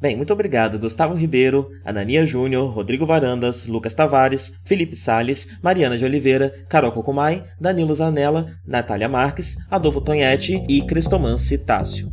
[0.00, 6.06] Bem, muito obrigado Gustavo Ribeiro, Anania Júnior, Rodrigo Varandas, Lucas Tavares, Felipe Sales, Mariana de
[6.06, 12.10] Oliveira, Carol Cocumai, Danilo Zanella, Natália Marques, Adolfo Tonhete e Cristomance Tássio.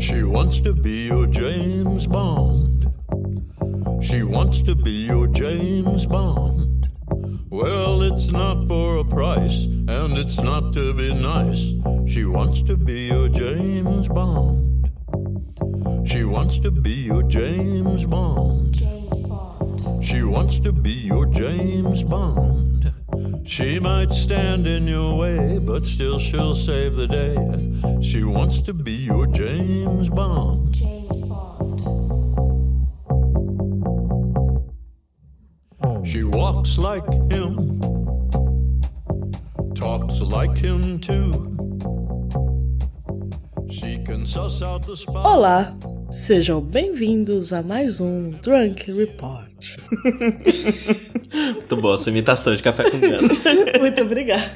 [0.00, 2.69] She wants to be your James Bond.
[4.00, 6.88] She wants to be your James Bond.
[7.50, 11.74] Well, it's not for a price, and it's not to be nice.
[12.10, 14.90] She wants to be your James Bond.
[16.06, 18.72] She wants to be your James Bond.
[18.74, 20.04] James Bond.
[20.04, 22.92] She wants to be your James Bond.
[23.44, 28.00] She might stand in your way, but still she'll save the day.
[28.00, 30.69] She wants to be your James Bond.
[36.70, 37.80] Walks like him,
[39.74, 41.32] talks like him too.
[43.68, 45.26] She can suss out the spot.
[45.26, 45.76] Olá,
[46.12, 49.50] sejam bem-vindos a mais um Drunk Report.
[51.54, 53.28] Muito boa sua imitação de café com gana.
[53.80, 54.48] Muito obrigada.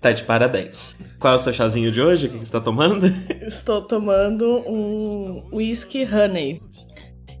[0.00, 0.96] Tá de parabéns.
[1.20, 2.26] Qual é o seu chazinho de hoje?
[2.26, 3.06] O que você está tomando?
[3.40, 6.60] Estou tomando um whisky honey.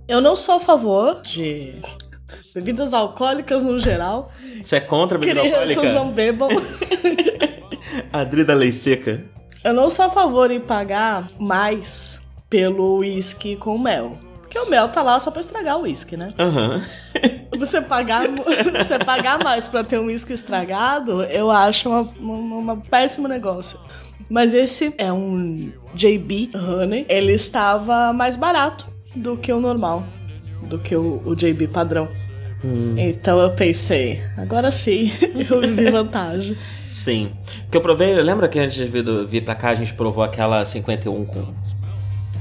[0.06, 1.80] Eu não sou a favor de
[2.54, 4.30] bebidas alcoólicas no geral.
[4.62, 5.92] Você é contra a bebida Crianças alcoólica?
[5.92, 6.48] não bebam.
[8.12, 9.24] Adri da Lei Seca.
[9.64, 12.20] Eu não sou a favor em pagar mais
[12.50, 14.18] pelo whisky com mel.
[14.40, 16.34] Porque o mel tá lá só pra estragar o whisky, né?
[16.38, 16.84] Aham.
[17.58, 18.24] Você pagar,
[18.76, 23.78] você pagar mais pra ter um whisky estragado, eu acho uma, uma, uma péssimo negócio.
[24.28, 27.06] Mas esse é um JB Honey.
[27.08, 30.02] Ele estava mais barato do que o normal,
[30.62, 32.08] do que o, o JB padrão.
[32.96, 35.10] Então eu pensei, agora sim,
[35.50, 36.56] eu vivi vantagem.
[36.86, 37.30] Sim.
[37.70, 38.84] Que eu provei, lembra que antes de
[39.26, 41.44] vir, pra cá a gente provou aquela 51 com,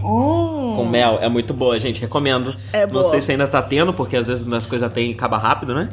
[0.04, 1.20] Hum, com mel?
[1.22, 2.02] É muito boa, gente.
[2.02, 2.56] Recomendo.
[2.74, 3.10] É Não boa.
[3.10, 5.90] sei se ainda tá tendo, porque às vezes as coisas tem e acaba rápido, né?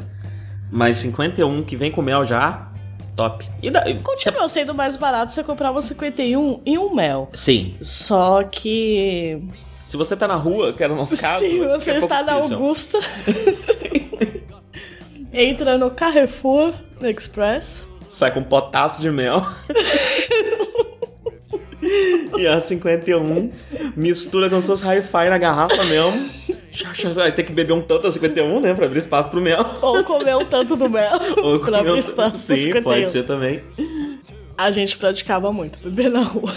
[0.71, 2.69] Mas 51 que vem com mel já,
[3.15, 3.47] top.
[3.61, 7.29] E da, continua sendo mais barato você comprar uma 51 e um mel.
[7.33, 7.75] Sim.
[7.81, 9.43] Só que
[9.89, 11.43] Se você tá na rua, que era o nosso caso.
[11.43, 12.33] se você está na.
[12.33, 12.99] Augusta,
[15.33, 17.83] entra no Carrefour Express.
[18.07, 19.43] Sai com um potaço de mel.
[22.37, 23.51] e a 51
[23.95, 26.29] mistura com seus hi-fi na garrafa mesmo.
[27.15, 28.75] Vai ter que beber um tanto a 51, né?
[28.75, 29.65] Pra abrir espaço pro mel.
[29.81, 32.83] Ou comer um tanto do mel Ou pra abrir espaço Sim, 51.
[32.83, 33.59] pode ser também.
[34.55, 36.53] A gente praticava muito beber na rua.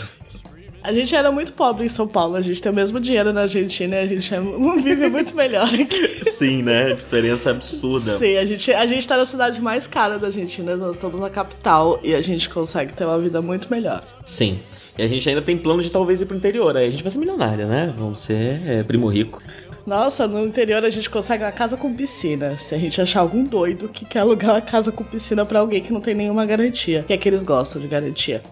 [0.85, 3.43] A gente era muito pobre em São Paulo, a gente tem o mesmo dinheiro na
[3.43, 4.41] Argentina e a gente é-
[4.83, 6.25] vive muito melhor aqui.
[6.29, 6.95] Sim, né?
[6.95, 8.19] Diferença absurda.
[8.19, 11.31] Sim, a gente, a gente tá na cidade mais cara da Argentina, nós estamos na
[11.31, 14.03] capital e a gente consegue ter uma vida muito melhor.
[14.25, 14.59] Sim.
[14.99, 16.77] E a gente ainda tem plano de talvez ir pro interior.
[16.77, 17.93] Aí a gente vai ser milionário, né?
[17.97, 19.43] Vamos ser é, primo rico.
[19.87, 22.57] Nossa, no interior a gente consegue uma casa com piscina.
[22.57, 25.83] Se a gente achar algum doido que quer alugar uma casa com piscina pra alguém
[25.83, 27.05] que não tem nenhuma garantia.
[27.07, 28.43] Que é que eles gostam de garantia.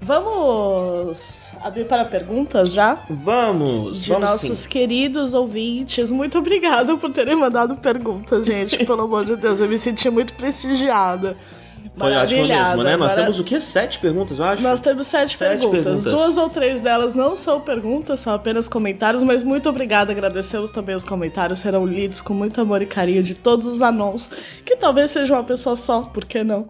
[0.00, 2.98] Vamos abrir para perguntas já?
[3.08, 4.02] Vamos!
[4.02, 4.68] De vamos nossos sim.
[4.68, 6.10] queridos ouvintes.
[6.10, 8.84] Muito obrigada por terem mandado perguntas, gente.
[8.84, 11.36] Pelo amor de Deus, eu me senti muito prestigiada.
[12.00, 12.96] Foi ótimo mesmo, né?
[12.96, 13.60] Nós temos o quê?
[13.60, 14.62] Sete perguntas, eu acho?
[14.62, 15.84] Nós temos sete, Sete perguntas.
[15.84, 16.04] perguntas.
[16.12, 20.10] Duas ou três delas não são perguntas, são apenas comentários, mas muito obrigada.
[20.12, 24.30] Agradecemos também os comentários, serão lidos com muito amor e carinho de todos os anãos,
[24.64, 26.68] que talvez seja uma pessoa só, por que não?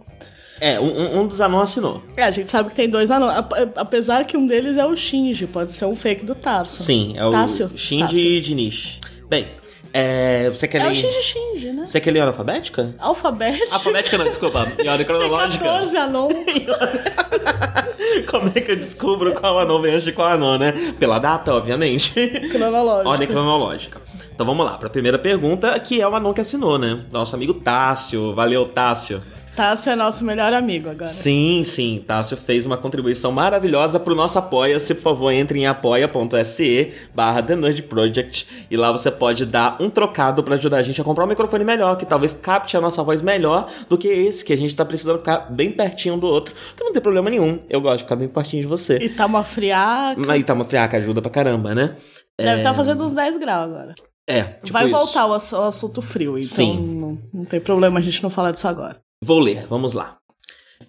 [0.61, 2.03] É, um, um- dos anãos assinou.
[2.17, 5.47] É, a gente sabe que tem dois ap- apesar que um deles é o Shinji,
[5.47, 6.83] pode ser um fake do Tarso.
[6.83, 7.71] Sim, é o Tássio?
[7.75, 8.41] Shinji Tássio.
[8.43, 9.01] Diniz.
[9.31, 9.47] Bem,
[9.93, 10.91] é, você quer É ler...
[10.93, 11.85] o Shinji Shinji, né?
[11.87, 12.95] Você quer ler alfabética?
[12.99, 13.75] Alfabético.
[13.75, 14.71] Alfabética não, desculpa.
[14.79, 15.65] Em ordem Tem cronológica.
[15.65, 16.33] 14 anãos.
[18.31, 20.73] Como é que eu descubro qual anão vem antes de qual anão, né?
[20.99, 22.13] Pela data, obviamente.
[22.51, 23.09] Cronológico.
[23.09, 24.01] Ordem cronológica.
[24.35, 27.01] Então vamos lá, para a primeira pergunta, que é o anão que assinou, né?
[27.13, 28.35] Nosso amigo Tássio.
[28.35, 29.23] Valeu, Tássio.
[29.55, 31.11] Tássio é nosso melhor amigo agora.
[31.11, 32.03] Sim, sim.
[32.07, 34.95] Tássio fez uma contribuição maravilhosa pro nosso Apoia-se.
[34.95, 39.91] Por favor, entre em apoia.se barra The Nerd Project e lá você pode dar um
[39.91, 43.03] trocado para ajudar a gente a comprar um microfone melhor, que talvez capte a nossa
[43.03, 46.55] voz melhor do que esse, que a gente tá precisando ficar bem pertinho do outro,
[46.77, 47.59] que não tem problema nenhum.
[47.69, 48.99] Eu gosto de ficar bem pertinho de você.
[48.99, 50.33] E tá uma friaca.
[50.33, 51.97] Aí tá uma friaca, ajuda pra caramba, né?
[52.39, 53.95] Deve estar tá fazendo uns 10 graus agora.
[54.27, 54.95] É, tipo Vai isso.
[54.95, 56.79] voltar o assunto frio, então Sim.
[56.79, 59.01] Não, não tem problema a gente não falar disso agora.
[59.23, 60.17] Vou ler, vamos lá.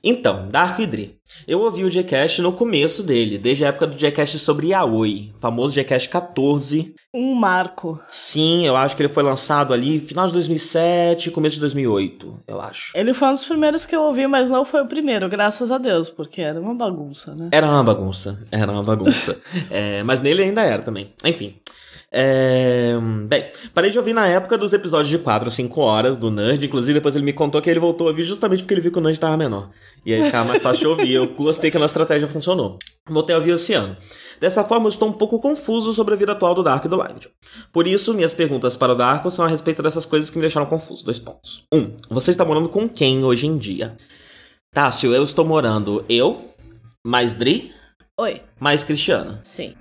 [0.02, 1.20] Então, Dark Idri.
[1.46, 5.74] Eu ouvi o Jcast no começo dele, desde a época do Jcast sobre Yaoi, famoso
[5.74, 6.96] Jcast 14.
[7.14, 8.00] Um marco.
[8.08, 12.62] Sim, eu acho que ele foi lançado ali final de 2007, começo de 2008, eu
[12.62, 12.94] acho.
[12.96, 15.78] Ele foi um dos primeiros que eu ouvi, mas não foi o primeiro, graças a
[15.78, 17.50] Deus, porque era uma bagunça, né?
[17.52, 19.38] Era uma bagunça, era uma bagunça.
[19.70, 21.14] É, mas nele ainda era também.
[21.24, 21.56] Enfim.
[22.14, 22.94] É,
[23.26, 26.66] bem, parei de ouvir na época dos episódios de 4 ou 5 horas do Nerd.
[26.66, 28.98] Inclusive, depois ele me contou que ele voltou a ouvir justamente porque ele viu que
[28.98, 29.70] o Nerd tava menor.
[30.06, 31.14] E aí ficava mais fácil de ouvir.
[31.14, 32.78] Eu gostei que a nossa estratégia funcionou.
[33.10, 33.96] Voltei a ouvir esse ano.
[34.42, 36.98] Dessa forma, eu estou um pouco confuso sobre a vida atual do Dark e do
[36.98, 37.28] Live.
[37.72, 40.66] Por isso, minhas perguntas para o Darko são a respeito dessas coisas que me deixaram
[40.66, 41.06] confuso.
[41.06, 41.64] Dois pontos.
[41.74, 43.96] Um, você está morando com quem hoje em dia?
[44.74, 46.50] Tássio, eu estou morando eu,
[47.06, 47.72] mais Dri,
[48.20, 49.40] Oi, mais Cristiano.
[49.44, 49.76] sim.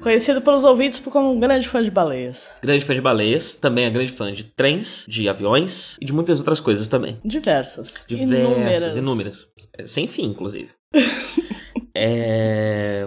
[0.00, 2.50] Conhecido pelos ouvintes por como um grande fã de baleias.
[2.62, 6.38] Grande fã de baleias, também é grande fã de trens, de aviões e de muitas
[6.38, 7.18] outras coisas também.
[7.24, 8.04] Diversas.
[8.08, 9.48] Diversas, inúmeras.
[9.76, 10.70] É, Sem fim, inclusive.
[11.94, 13.06] é...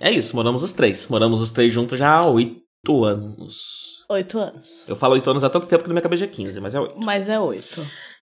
[0.00, 1.08] é isso, moramos os três.
[1.08, 4.04] Moramos os três juntos já há oito anos.
[4.10, 4.84] Oito anos.
[4.86, 6.80] Eu falo oito anos há tanto tempo que na minha cabeça é 15, mas é
[6.80, 6.94] oito.
[7.02, 7.84] Mas é oito.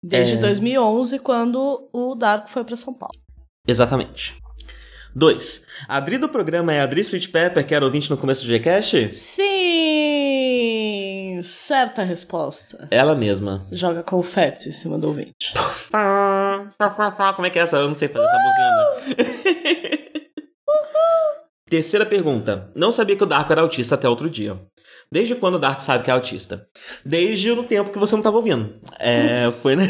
[0.02, 0.38] Desde É.
[0.38, 3.14] 2011, quando o Darko foi pra São Paulo.
[3.66, 4.36] Exatamente.
[5.14, 5.64] 2.
[5.88, 8.48] A Adri do programa é a Adri Sweet Pepper, que era ouvinte no começo do
[8.48, 9.14] Gcast?
[9.14, 10.34] Sim!
[11.42, 12.88] Certa resposta.
[12.90, 13.64] Ela mesma.
[13.70, 15.52] Joga confetes em cima do ouvinte.
[17.36, 17.76] Como é que é essa?
[17.76, 18.74] Eu não sei fazer essa buzina.
[21.68, 22.70] Terceira pergunta.
[22.74, 24.60] Não sabia que o Darko era autista até outro dia.
[25.10, 26.66] Desde quando o Darko sabe que é autista?
[27.04, 28.80] Desde o tempo que você não estava ouvindo.
[28.98, 29.84] É, foi, na...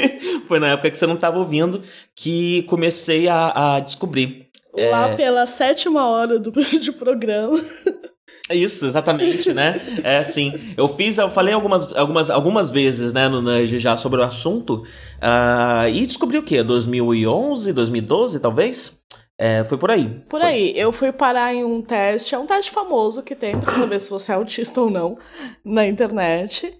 [0.46, 1.82] foi na época que você não estava ouvindo
[2.14, 4.45] que comecei a, a descobrir.
[4.90, 7.60] Lá pela sétima hora do de programa.
[8.48, 9.80] É Isso, exatamente, né?
[10.04, 10.52] É assim.
[10.76, 14.84] Eu fiz, eu falei algumas, algumas, algumas vezes, né, no Nudge já sobre o assunto.
[15.20, 16.62] ah, e descobri o quê?
[16.62, 19.00] 2011, 2012, talvez?
[19.38, 20.22] É, foi por aí.
[20.28, 20.48] Por Foi.
[20.48, 24.00] aí, eu fui parar em um teste, é um teste famoso que tem pra saber
[24.00, 25.18] se você é autista ou não
[25.64, 26.72] na internet.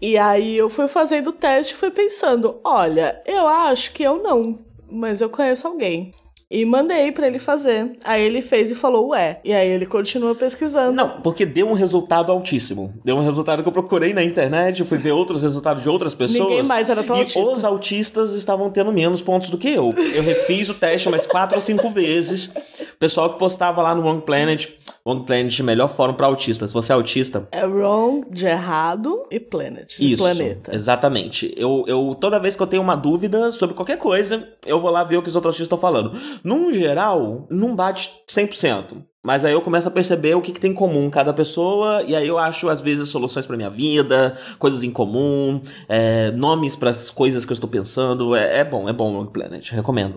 [0.00, 4.22] E aí eu fui fazendo o teste e fui pensando, olha, eu acho que eu
[4.22, 4.56] não,
[4.88, 6.12] mas eu conheço alguém.
[6.48, 7.98] E mandei pra ele fazer.
[8.04, 9.40] Aí ele fez e falou, ué.
[9.44, 10.92] E aí ele continua pesquisando.
[10.92, 12.94] Não, porque deu um resultado altíssimo.
[13.04, 16.14] Deu um resultado que eu procurei na internet, eu fui ver outros resultados de outras
[16.14, 16.38] pessoas.
[16.48, 17.40] Ninguém mais era tão e autista.
[17.40, 19.92] os autistas estavam tendo menos pontos do que eu.
[20.14, 22.46] Eu refiz o teste umas quatro ou cinco vezes.
[22.46, 24.68] O pessoal que postava lá no Wrong Planet,
[25.04, 26.70] Wrong Planet, melhor fórum pra autistas.
[26.70, 29.96] Se você é autista, É wrong de errado e planet.
[29.98, 30.74] Isso, planeta.
[30.74, 31.52] exatamente.
[31.56, 35.04] Eu, eu, toda vez que eu tenho uma dúvida sobre qualquer coisa, eu vou lá
[35.04, 36.12] ver o que os outros artistas estão falando.
[36.42, 39.02] Num geral, não bate 100%.
[39.24, 42.14] Mas aí eu começo a perceber o que, que tem em comum cada pessoa, e
[42.14, 46.90] aí eu acho, às vezes, soluções pra minha vida, coisas em comum, é, nomes para
[46.90, 48.36] as coisas que eu estou pensando.
[48.36, 50.14] É, é bom, é bom o Wrong Planet, recomendo.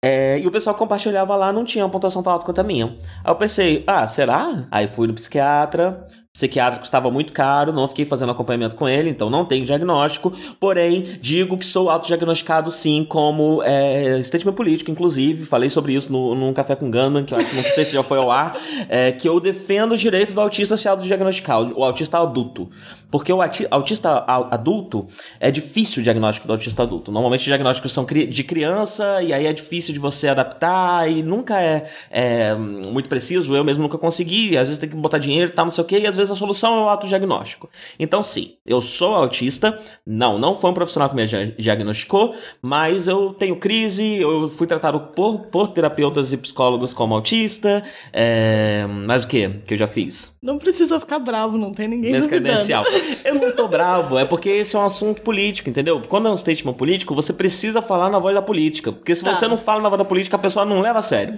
[0.00, 2.86] É, e o pessoal compartilhava lá não tinha uma pontuação tão alta quanto a minha.
[3.22, 4.66] Aí eu pensei, ah, será?
[4.70, 6.06] Aí fui no psiquiatra.
[6.34, 10.32] Psiquiatra custava muito caro, não fiquei fazendo acompanhamento com ele, então não tenho diagnóstico.
[10.58, 15.44] Porém, digo que sou autodiagnosticado sim, como é, statement político, inclusive.
[15.44, 17.92] Falei sobre isso no, num Café com Gundam, que eu acho que não sei se
[17.92, 18.56] já foi ao ar.
[18.88, 22.70] é, que eu defendo o direito do autista se autodiagnosticar, o, autista adulto.
[23.10, 25.06] Porque o autista adulto
[25.38, 27.12] é difícil o diagnóstico do autista adulto.
[27.12, 31.60] Normalmente os diagnósticos são de criança, e aí é difícil de você adaptar, e nunca
[31.60, 33.54] é, é, muito preciso.
[33.54, 35.86] Eu mesmo nunca consegui, às vezes tem que botar dinheiro e tal, não sei o
[35.86, 37.68] quê, e às vezes a solução é o autodiagnóstico.
[37.98, 43.08] Então, sim, eu sou autista, não, não foi um profissional que me dia- diagnosticou, mas
[43.08, 49.24] eu tenho crise, eu fui tratado por, por terapeutas e psicólogos como autista, é, mas
[49.24, 50.36] o que que eu já fiz?
[50.42, 52.84] Não precisa ficar bravo, não tem ninguém Nesse credencial.
[53.24, 56.02] Eu não tô bravo, é porque esse é um assunto político, entendeu?
[56.08, 58.92] Quando é um statement político, você precisa falar na voz da política.
[58.92, 59.34] Porque se Tá.
[59.34, 61.34] você não fala na voz da política, a pessoa não leva a sério.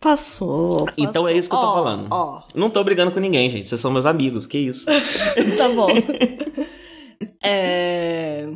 [0.00, 0.94] Passou, passou.
[0.96, 2.06] Então é isso que eu tô Ó, falando.
[2.10, 3.68] Ó, Não tô brigando com ninguém, gente.
[3.68, 4.86] Vocês são meus amigos, que isso.
[5.56, 5.88] tá bom.
[7.42, 8.48] é...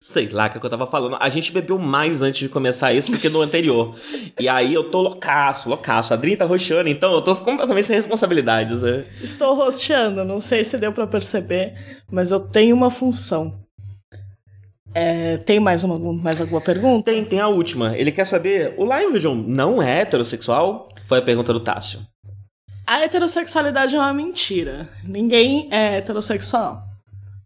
[0.00, 1.16] Sei lá o que eu tava falando.
[1.20, 3.94] A gente bebeu mais antes de começar isso do que no anterior.
[4.38, 6.14] E aí eu tô loucaço, loucaço.
[6.14, 8.82] A Dri tá roxando, então eu tô completamente sem responsabilidades.
[8.82, 9.04] né?
[9.20, 11.74] Estou rosteando, não sei se deu pra perceber,
[12.10, 13.65] mas eu tenho uma função.
[14.98, 17.10] É, tem mais, uma, mais alguma pergunta?
[17.10, 17.94] Tem, tem a última.
[17.98, 20.88] Ele quer saber: o Live Vision não é heterossexual?
[21.06, 22.00] Foi a pergunta do Tássio.
[22.86, 24.88] A heterossexualidade é uma mentira.
[25.04, 26.82] Ninguém é heterossexual.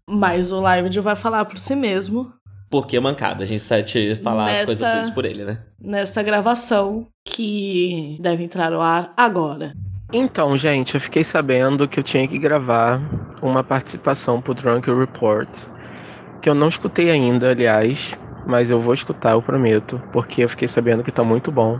[0.09, 2.33] Mas o Live vai falar por si mesmo.
[2.71, 5.59] Porque é mancada, a gente sai te falar Nesta- as coisas tudo por ele, né?
[5.80, 9.73] Nesta gravação que deve entrar no ar agora.
[10.12, 13.00] Então, gente, eu fiquei sabendo que eu tinha que gravar
[13.42, 15.49] uma participação pro Drunk Report,
[16.40, 18.16] que eu não escutei ainda, aliás,
[18.47, 21.78] mas eu vou escutar, eu prometo, porque eu fiquei sabendo que tá muito bom.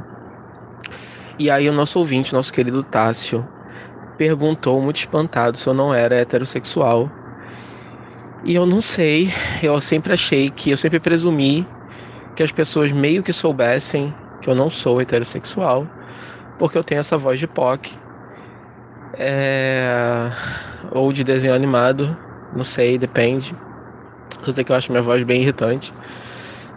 [1.39, 3.47] E aí o nosso ouvinte, nosso querido Tássio,
[4.19, 7.11] perguntou muito espantado se eu não era heterossexual.
[8.45, 11.67] E eu não sei, eu sempre achei que, eu sempre presumi
[12.37, 15.87] que as pessoas meio que soubessem que eu não sou heterossexual,
[16.59, 17.91] porque eu tenho essa voz de POC.
[19.15, 20.31] É...
[20.93, 22.17] Ou de desenho animado,
[22.55, 23.55] não sei, depende.
[24.43, 25.93] Só sei que eu acho minha voz bem irritante.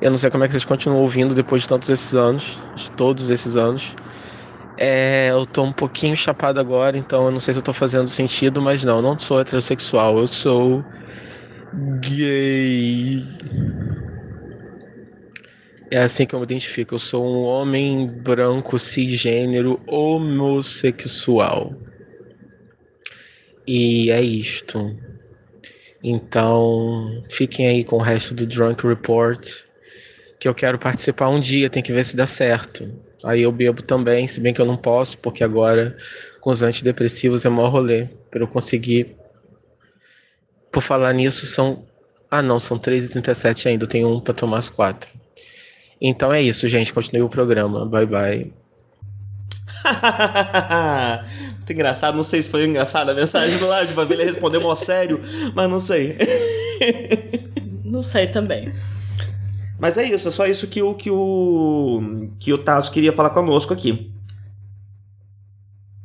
[0.02, 2.92] Eu não sei como é que vocês continuam ouvindo depois de tantos esses anos, de
[2.92, 3.94] todos esses anos.
[4.76, 8.10] É, eu tô um pouquinho chapado agora, então eu não sei se eu tô fazendo
[8.10, 10.84] sentido, mas não, eu não sou heterossexual, eu sou
[12.02, 13.24] gay.
[15.92, 16.96] É assim que eu me identifico.
[16.96, 21.72] Eu sou um homem branco cisgênero homossexual.
[23.68, 24.98] E é isto.
[26.04, 29.64] Então, fiquem aí com o resto do Drunk Report.
[30.38, 32.92] Que eu quero participar um dia, tem que ver se dá certo.
[33.24, 35.96] Aí eu bebo também, se bem que eu não posso, porque agora
[36.42, 38.10] com os antidepressivos é maior rolê.
[38.30, 39.16] Pra eu conseguir.
[40.70, 41.86] Por falar nisso, são.
[42.30, 43.86] Ah, não, são 3h37 ainda.
[43.86, 45.10] Eu tenho um pra tomar às 4.
[46.02, 46.94] Então é isso, gente.
[46.94, 47.86] Continue o programa.
[47.86, 48.63] Bye bye.
[51.58, 54.60] Muito engraçado, não sei se foi engraçado a mensagem do live, pra ver ele responder
[54.60, 55.22] mó sério,
[55.54, 56.18] mas não sei.
[57.84, 58.74] Não sei também.
[59.80, 63.30] Mas é isso, é só isso que o que o que o Tasso queria falar
[63.30, 64.12] conosco aqui.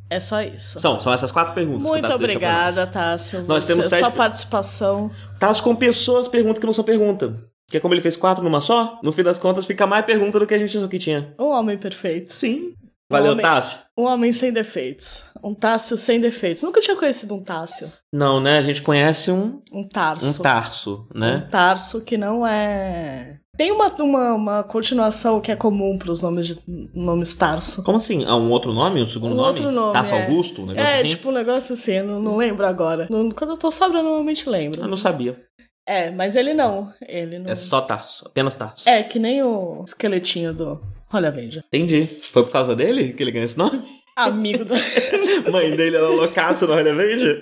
[0.09, 0.79] É só isso.
[0.79, 1.87] São, são essas quatro perguntas.
[1.87, 2.85] o Muito obrigada.
[2.85, 3.43] Tássio.
[3.47, 5.09] Nós temos sete Sua participação.
[5.39, 7.41] Tasso com pessoas perguntas que não são pergunta.
[7.67, 10.39] Que é como ele fez quatro numa só, no fim das contas fica mais pergunta
[10.39, 11.33] do que a gente achou que tinha.
[11.39, 12.33] Um homem perfeito.
[12.33, 12.73] Sim.
[13.11, 13.79] Valeu, homem- Tássio.
[13.97, 15.25] Um homem sem defeitos.
[15.43, 16.61] Um Tássio sem defeitos.
[16.63, 17.91] Nunca tinha conhecido um Tássio.
[18.13, 18.59] Não, né?
[18.59, 20.27] A gente conhece um, Um Tarso.
[20.27, 21.43] um Tarso, né?
[21.47, 23.37] Um Tarso que não é.
[23.57, 26.59] Tem uma, uma, uma continuação que é comum para os nomes de
[26.93, 27.83] nomes Tarso.
[27.83, 28.23] Como assim?
[28.25, 29.01] Ah, um outro nome?
[29.01, 29.49] Um segundo Um nome?
[29.49, 30.23] outro nome, Tarso é.
[30.25, 30.61] Augusto?
[30.61, 31.07] Um negócio É, assim?
[31.09, 33.07] tipo um negócio assim, eu não, não lembro agora.
[33.09, 34.79] Não- quando eu tô sóbria, eu normalmente lembro.
[34.81, 35.37] Eu não sabia.
[35.85, 36.93] É, mas ele não.
[37.05, 37.49] Ele não.
[37.49, 38.25] É só Tarso.
[38.27, 38.87] Apenas Tarso.
[38.87, 40.79] É, que nem o esqueletinho do.
[41.11, 41.61] Olha, veja.
[41.67, 42.05] Entendi.
[42.05, 43.81] Foi por causa dele que ele ganhou esse nome?
[44.15, 44.73] Amigo do.
[45.51, 47.41] Mãe dele era loucaço no Olha Veja?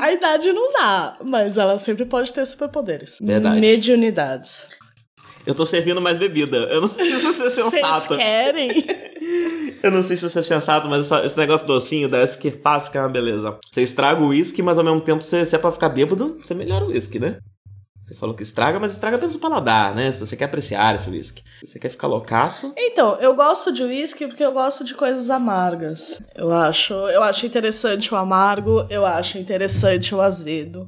[0.00, 3.18] A idade não dá, mas ela sempre pode ter superpoderes.
[3.20, 3.60] Verdade.
[3.60, 4.68] Mediunidades.
[5.46, 6.56] Eu tô servindo mais bebida.
[6.56, 8.16] Eu não sei se isso é Vocês sensato.
[8.16, 8.84] querem?
[9.82, 12.08] Eu não sei se isso é sensato, mas esse negócio docinho
[12.40, 13.58] que fácil que é uma beleza.
[13.70, 16.54] Você estraga o uísque, mas ao mesmo tempo, você, se é pra ficar bêbado, você
[16.54, 17.38] melhora o uísque, né?
[18.04, 20.12] Você falou que estraga, mas estraga apenas o paladar, né?
[20.12, 21.42] Se você quer apreciar esse uísque.
[21.60, 22.74] Se você quer ficar loucaço.
[22.76, 26.20] Então, eu gosto de uísque porque eu gosto de coisas amargas.
[26.34, 30.86] Eu acho, eu acho interessante o amargo, eu acho interessante o azedo.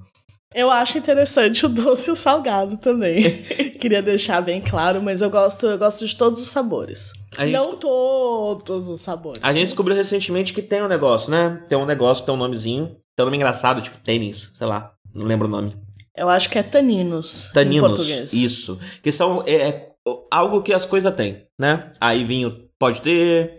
[0.54, 3.42] Eu acho interessante o doce e o salgado também.
[3.80, 7.12] Queria deixar bem claro, mas eu gosto, eu gosto de todos os sabores.
[7.38, 9.42] Gente Não todos os sabores.
[9.42, 11.62] A gente mas- descobriu recentemente que tem um negócio, né?
[11.68, 12.96] Tem um negócio que tem um nomezinho.
[13.14, 14.92] Tem um nome engraçado, tipo tênis, sei lá.
[15.14, 15.74] Não lembro o nome.
[16.16, 17.88] Eu acho que é taninos, em Taninos.
[17.88, 18.32] português.
[18.32, 18.78] Isso.
[19.02, 19.88] Que são é, é
[20.30, 21.92] algo que as coisas têm, né?
[22.00, 23.58] Aí vinho pode ter,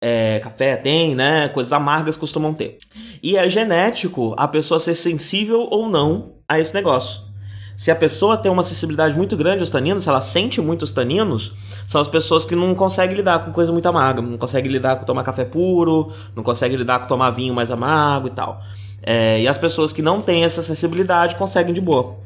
[0.00, 1.48] é, café tem, né?
[1.48, 2.78] Coisas amargas costumam ter.
[3.22, 7.26] E é genético a pessoa ser sensível ou não a esse negócio.
[7.76, 11.54] Se a pessoa tem uma sensibilidade muito grande aos taninos, se ela sente muitos taninos,
[11.86, 15.04] são as pessoas que não conseguem lidar com coisa muito amarga, não conseguem lidar com
[15.04, 18.62] tomar café puro, não conseguem lidar com tomar vinho mais amargo e tal.
[19.06, 22.16] É, e as pessoas que não têm essa sensibilidade conseguem de boa.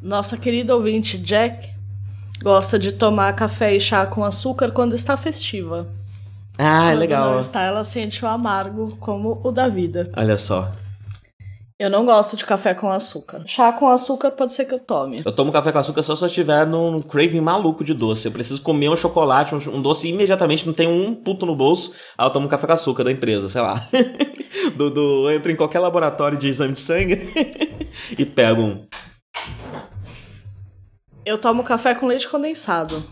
[0.00, 1.68] Nossa querida ouvinte Jack
[2.42, 5.86] gosta de tomar café e chá com açúcar quando está festiva.
[6.56, 7.32] Ah, é Quando legal.
[7.32, 10.10] não está, ela sente o amargo como o da vida.
[10.16, 10.72] Olha só.
[11.80, 13.44] Eu não gosto de café com açúcar.
[13.46, 15.22] Chá com açúcar pode ser que eu tome.
[15.24, 18.26] Eu tomo café com açúcar só se eu estiver num craving maluco de doce.
[18.26, 21.54] Eu preciso comer um chocolate, um, um doce e imediatamente não tenho um puto no
[21.54, 21.94] bolso.
[22.18, 23.88] Aí eu tomo café com açúcar da empresa, sei lá.
[24.74, 27.32] do, do, eu entro em qualquer laboratório de exame de sangue
[28.18, 28.84] e pego um.
[31.24, 33.04] Eu tomo café com leite condensado.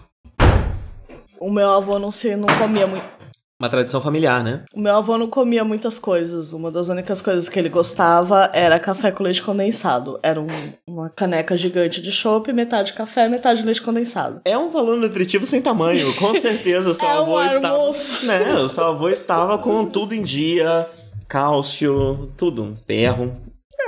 [1.41, 3.16] O meu avô não se não comia muito.
[3.59, 4.65] Uma tradição familiar, né?
[4.75, 6.53] O meu avô não comia muitas coisas.
[6.53, 10.21] Uma das únicas coisas que ele gostava era café com leite condensado.
[10.23, 10.47] Era um,
[10.87, 14.43] uma caneca gigante de chopp, metade café, metade leite condensado.
[14.45, 16.93] É um valor nutritivo sem tamanho, com certeza.
[16.93, 17.69] Seu É um avô estava.
[17.69, 18.27] almoço.
[18.27, 20.87] Né, o seu avô estava com tudo em dia,
[21.29, 23.37] cálcio, tudo, ferro.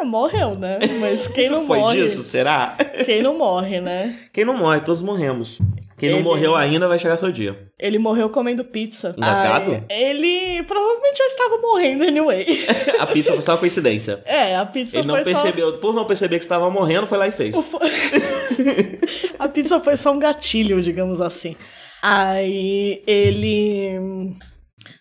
[0.00, 0.78] É, morreu, né?
[1.00, 2.02] Mas quem não Foi morre.
[2.02, 2.76] disso, será?
[3.04, 4.16] Quem não morre, né?
[4.32, 5.58] Quem não morre, todos morremos.
[5.96, 7.58] Quem não Ele- morreu ainda vai chegar seu dia.
[7.78, 9.14] Ele morreu comendo pizza.
[9.16, 9.72] Engasgado?
[9.72, 12.46] Aí, ele provavelmente já estava morrendo anyway.
[13.00, 14.22] A pizza foi só uma coincidência.
[14.24, 17.26] É, a pizza Ele não foi percebeu, por não perceber que estava morrendo, foi lá
[17.26, 17.56] e fez.
[17.56, 17.78] só.
[19.38, 21.56] a pizza foi só um gatilho, digamos assim.
[22.02, 24.36] Aí ele.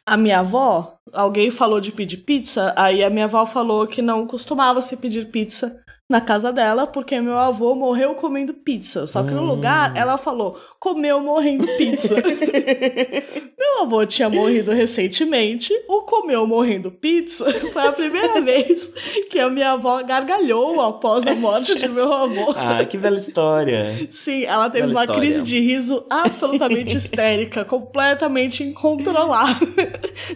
[0.06, 4.26] A minha avó, alguém falou de pedir pizza, aí a minha avó falou que não
[4.28, 9.06] costumava se pedir pizza na casa dela, porque meu avô morreu comendo pizza.
[9.06, 9.46] Só que no Hum.
[9.46, 12.16] lugar ela falou, comeu morrendo pizza.
[13.60, 18.90] meu avô tinha morrido recentemente, o comeu morrendo pizza foi a primeira vez
[19.30, 22.54] que a minha avó gargalhou após a morte de meu avô.
[22.56, 24.08] Ah, que bela história.
[24.10, 25.22] Sim, ela teve Bela uma história.
[25.22, 29.68] crise de riso absolutamente histérica, completamente incontrolável,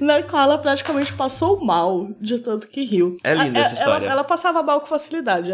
[0.01, 3.15] na qual ela praticamente passou mal de tanto que riu.
[3.23, 4.05] É linda essa história.
[4.05, 5.51] Ela, ela passava mal com facilidade,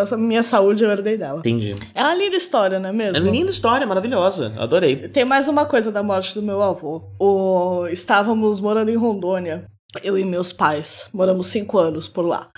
[0.00, 1.40] essa minha saúde eu herdei dela.
[1.40, 1.74] Entendi.
[1.94, 3.24] É uma linda história, não é É mesmo?
[3.24, 4.52] uma linda história, maravilhosa.
[4.58, 5.08] Adorei.
[5.08, 7.02] Tem mais uma coisa da morte do meu avô.
[7.18, 7.86] O...
[7.88, 9.64] Estávamos morando em Rondônia,
[10.02, 11.08] eu e meus pais.
[11.12, 12.48] Moramos cinco anos por lá.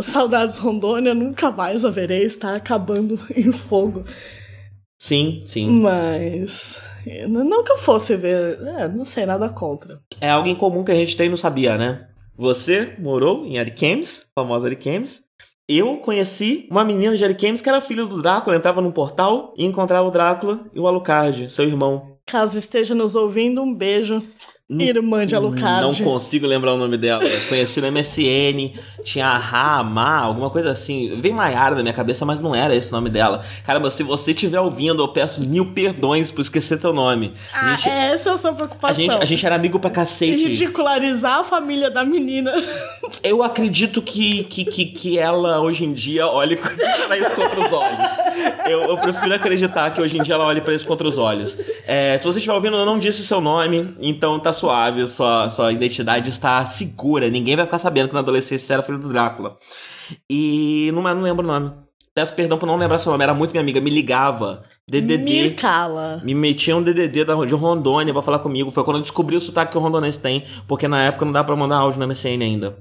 [0.00, 4.04] Saudades Rondônia, nunca mais a verei, está acabando em fogo.
[4.98, 5.68] Sim, sim.
[5.80, 6.82] Mas.
[7.28, 8.60] Não que eu fosse ver.
[8.78, 9.98] É, não sei, nada contra.
[10.20, 12.06] É algo em comum que a gente tem e não sabia, né?
[12.36, 15.22] Você morou em Ariquemes, famosa Ariquemes.
[15.72, 19.64] Eu conheci uma menina de Ariquemes que era filha do Drácula, entrava num portal e
[19.64, 22.18] encontrava o Drácula e o Alucard, seu irmão.
[22.26, 24.20] Caso esteja nos ouvindo, um beijo.
[24.78, 25.82] Irmã de Alucard.
[25.82, 27.24] Não consigo lembrar o nome dela.
[27.24, 31.18] Eu Conheci no MSN, tinha a Ra, Má, alguma coisa assim.
[31.20, 33.42] Veio Maiara na minha cabeça, mas não era esse o nome dela.
[33.64, 37.32] Caramba, se você estiver ouvindo, eu peço mil perdões por esquecer teu nome.
[37.52, 39.04] Ah, a, gente, essa é a sua a, preocupação.
[39.04, 40.44] gente, a gente era amigo pra cacete.
[40.44, 42.52] Ridicularizar a família da menina.
[43.22, 46.56] Eu acredito que, que, que, que ela hoje em dia olhe
[47.06, 48.10] pra isso contra os olhos.
[48.66, 51.58] Eu, eu prefiro acreditar que hoje em dia ela olhe pra isso contra os olhos.
[51.86, 55.48] É, se você estiver ouvindo, eu não disse o seu nome, então tá suave, sua,
[55.48, 57.28] sua identidade está segura.
[57.28, 59.56] Ninguém vai ficar sabendo que na adolescência você era filho do Drácula.
[60.28, 61.72] E não, não lembro o nome.
[62.14, 64.62] Peço perdão por não lembrar seu nome, era muito minha amiga, me ligava.
[64.88, 65.42] DDD.
[65.42, 66.20] Mircala.
[66.24, 68.70] Me metia um DDD de Rondônia pra falar comigo.
[68.70, 71.44] Foi quando eu descobri o sotaque que o rondonense tem, porque na época não dá
[71.44, 72.76] pra mandar áudio no MSN ainda.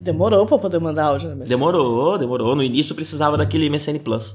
[0.00, 1.36] Demorou pra poder mandar áudio, né?
[1.38, 2.56] Mas Demorou, demorou.
[2.56, 4.34] No início precisava daquele MSN Plus.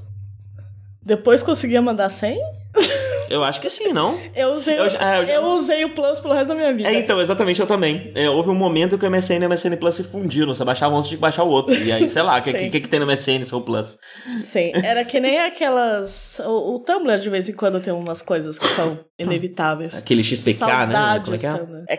[1.04, 2.40] Depois conseguia mandar 100?
[3.30, 4.18] Eu acho que sim, não?
[4.34, 6.88] Eu usei, Eu eu, é, eu já- usei o Plus pelo resto da minha vida.
[6.88, 8.10] É, então, exatamente, eu também.
[8.14, 10.54] É, houve um momento que o MSN e o MSN Plus se fundiram.
[10.54, 11.74] Você baixava um antes de baixar o outro.
[11.74, 12.70] E aí, sei lá, o que, Sim.
[12.70, 13.98] que, que tem no MSN seu Plus?
[14.38, 16.40] Sim, era que nem aquelas.
[16.44, 19.98] O, o Tumblr de vez em quando tem umas coisas que são inevitáveis.
[19.98, 20.54] Aquele XPK, né?
[20.72, 21.96] Saudades, Como é que é?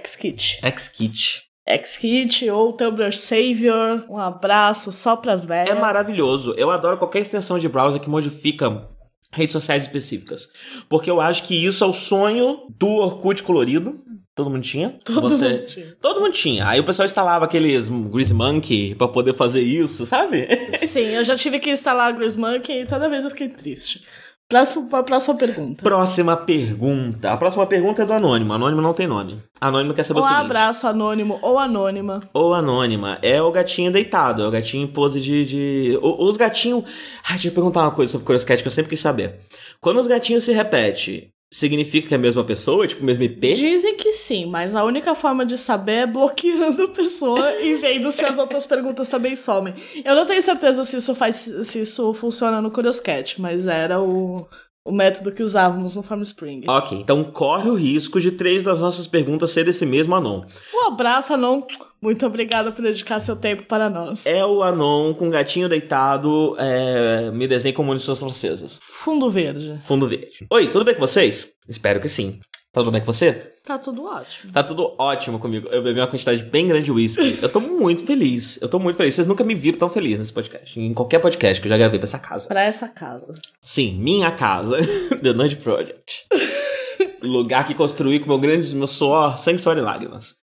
[0.77, 1.49] Xkit.
[1.83, 4.03] Xkit ou Tumblr Savior.
[4.09, 5.69] Um abraço só pras velhas.
[5.75, 6.53] É maravilhoso.
[6.57, 8.87] Eu adoro qualquer extensão de browser que modifica
[9.31, 10.49] redes sociais específicas.
[10.87, 13.99] Porque eu acho que isso é o sonho do Orkut colorido.
[14.35, 14.95] Todo mundo tinha.
[15.03, 15.97] Todo Você- mundo tinha.
[16.01, 16.67] Todo mundo tinha.
[16.67, 20.47] Aí o pessoal instalava aqueles Grease Monkey pra poder fazer isso, sabe?
[20.77, 24.01] Sim, eu já tive que instalar Grease Monkey e toda vez eu fiquei triste.
[24.49, 25.83] Próximo, pra próxima pergunta.
[25.83, 27.31] Próxima pergunta.
[27.31, 28.51] A próxima pergunta é do Anônimo.
[28.51, 29.37] Anônimo não tem nome.
[29.61, 30.41] Anônimo quer saber Um o seguinte.
[30.45, 32.21] abraço anônimo ou anônima.
[32.33, 33.19] Ou anônima.
[33.21, 34.41] É o gatinho deitado.
[34.41, 35.45] É o gatinho em pose de.
[35.45, 35.99] de...
[36.01, 36.83] Os gatinhos.
[37.23, 39.37] Ai, deixa eu perguntar uma coisa sobre Curioscat que eu sempre quis saber.
[39.79, 42.87] Quando os gatinhos se repetem, significa que é a mesma pessoa?
[42.87, 43.53] Tipo, o mesmo IP?
[43.53, 48.11] Dizem que sim, mas a única forma de saber é bloqueando a pessoa e vendo
[48.11, 49.73] se as outras perguntas também somem.
[50.05, 54.47] Eu não tenho certeza se isso faz se isso funciona no Curioscat, mas era o,
[54.85, 56.65] o método que usávamos no Farm Spring.
[56.67, 60.43] Ok, então corre o risco de três das nossas perguntas ser esse mesmo Anon.
[60.73, 61.63] Um abraço, Anon.
[62.01, 64.25] Muito obrigada por dedicar seu tempo para nós.
[64.25, 67.29] É o Anon com gatinho deitado, é...
[67.31, 68.79] me desenhe com munições francesas.
[68.81, 69.79] Fundo verde.
[69.83, 70.47] Fundo verde.
[70.49, 71.53] Oi, tudo bem com vocês?
[71.67, 72.39] Espero que sim.
[72.71, 73.33] Tá tudo bem com você?
[73.65, 74.53] Tá tudo ótimo.
[74.53, 75.67] Tá tudo ótimo comigo.
[75.69, 77.39] Eu bebi uma quantidade bem grande de whisky.
[77.41, 78.59] Eu tô muito feliz.
[78.61, 79.15] Eu tô muito feliz.
[79.15, 80.79] Vocês nunca me viram tão feliz nesse podcast.
[80.79, 82.47] Em qualquer podcast que eu já gravei pra essa casa.
[82.47, 83.33] Pra essa casa.
[83.59, 84.77] Sim, minha casa.
[85.21, 86.27] The Nudge Project.
[87.23, 90.35] Lugar que construí com meu grande meu suor, sangue, suor e lágrimas.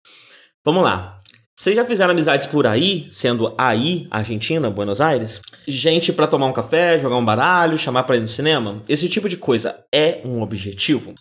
[0.64, 1.20] Vamos lá.
[1.56, 5.40] Vocês já fizeram amizades por aí, sendo aí, Argentina, Buenos Aires?
[5.68, 8.82] Gente pra tomar um café, jogar um baralho, chamar pra ir no cinema?
[8.88, 11.14] Esse tipo de coisa é um objetivo?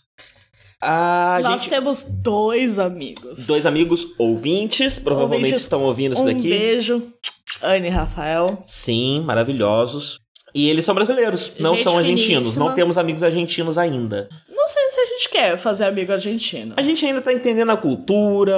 [0.82, 1.70] A Nós gente.
[1.70, 3.46] temos dois amigos.
[3.46, 6.50] Dois amigos ouvintes, provavelmente Ouvintes, estão ouvindo isso um daqui.
[6.50, 7.04] beijo,
[7.62, 8.62] Anne e Rafael.
[8.66, 10.20] Sim, maravilhosos.
[10.54, 12.44] E eles são brasileiros, não Gente são argentinos.
[12.48, 12.66] finíssima.
[12.66, 14.28] Não temos amigos argentinos ainda.
[14.50, 16.74] Não sei se a gente quer fazer amigo argentino.
[16.76, 18.56] A gente ainda tá entendendo a cultura.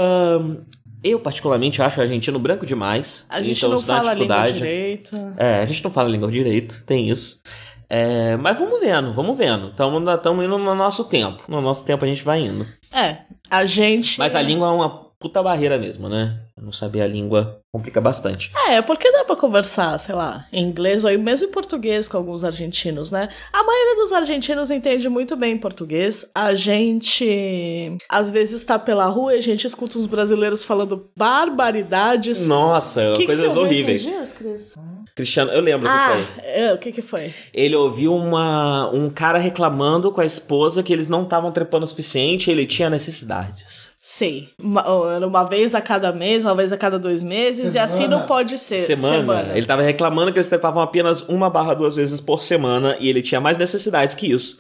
[1.08, 3.28] Eu, particularmente, acho o argentino branco demais.
[3.30, 5.16] A gente então não fala língua direito.
[5.38, 7.40] É, a gente não fala língua direito, tem isso.
[7.88, 9.68] É, mas vamos vendo, vamos vendo.
[9.68, 11.44] Estamos indo no nosso tempo.
[11.48, 12.66] No nosso tempo a gente vai indo.
[12.92, 13.20] É,
[13.52, 14.18] a gente.
[14.18, 16.38] Mas a língua é uma puta barreira mesmo, né?
[16.62, 18.52] Não saber a língua complica bastante.
[18.70, 22.44] É, porque dá pra conversar, sei lá, em inglês ou mesmo em português com alguns
[22.44, 23.28] argentinos, né?
[23.52, 26.30] A maioria dos argentinos entende muito bem português.
[26.36, 32.48] A gente, às vezes, tá pela rua e a gente escuta os brasileiros falando barbaridades.
[32.48, 34.02] Nossa, que que coisas ouviu horríveis.
[34.02, 34.74] esses dias, Cris?
[35.16, 36.44] Cristiano, eu lembro que Ah, foi.
[36.46, 37.34] é, o que que foi?
[37.54, 41.88] Ele ouviu uma, um cara reclamando com a esposa que eles não estavam trepando o
[41.88, 43.85] suficiente e ele tinha necessidades.
[44.08, 44.50] Sei.
[44.62, 44.84] Uma,
[45.16, 48.28] era uma vez a cada mês, uma vez a cada dois meses, e assim não
[48.28, 48.78] pode ser.
[48.78, 49.58] Semana.
[49.58, 53.24] Ele tava reclamando que eles trepavam apenas uma barra duas vezes por semana e ele
[53.24, 54.60] tinha mais necessidades que isso.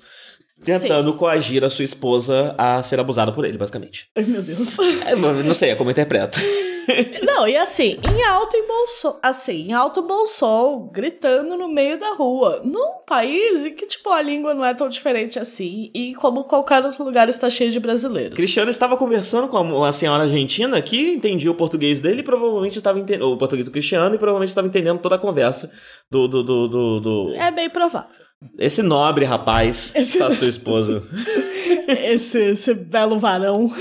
[0.63, 4.07] Tentando coagir a sua esposa a ser abusada por ele, basicamente.
[4.15, 4.75] Ai, meu Deus.
[5.05, 6.39] É, não sei, é como eu interpreto.
[7.25, 11.67] Não, e assim, em alto e bom sol, assim, em alto bom sol, gritando no
[11.67, 15.89] meio da rua, num país em que, tipo, a língua não é tão diferente assim,
[15.93, 18.35] e como qualquer outro lugar está cheio de brasileiros.
[18.35, 22.99] Cristiano estava conversando com uma senhora argentina que entendia o português dele e provavelmente estava
[22.99, 23.31] entendendo.
[23.31, 25.71] O português do Cristiano e provavelmente estava entendendo toda a conversa
[26.09, 26.27] do.
[26.27, 28.24] do, do, do, do- É bem provável.
[28.59, 31.03] Esse nobre rapaz, Esse- a sua esposa.
[31.87, 33.71] Esse, esse belo varão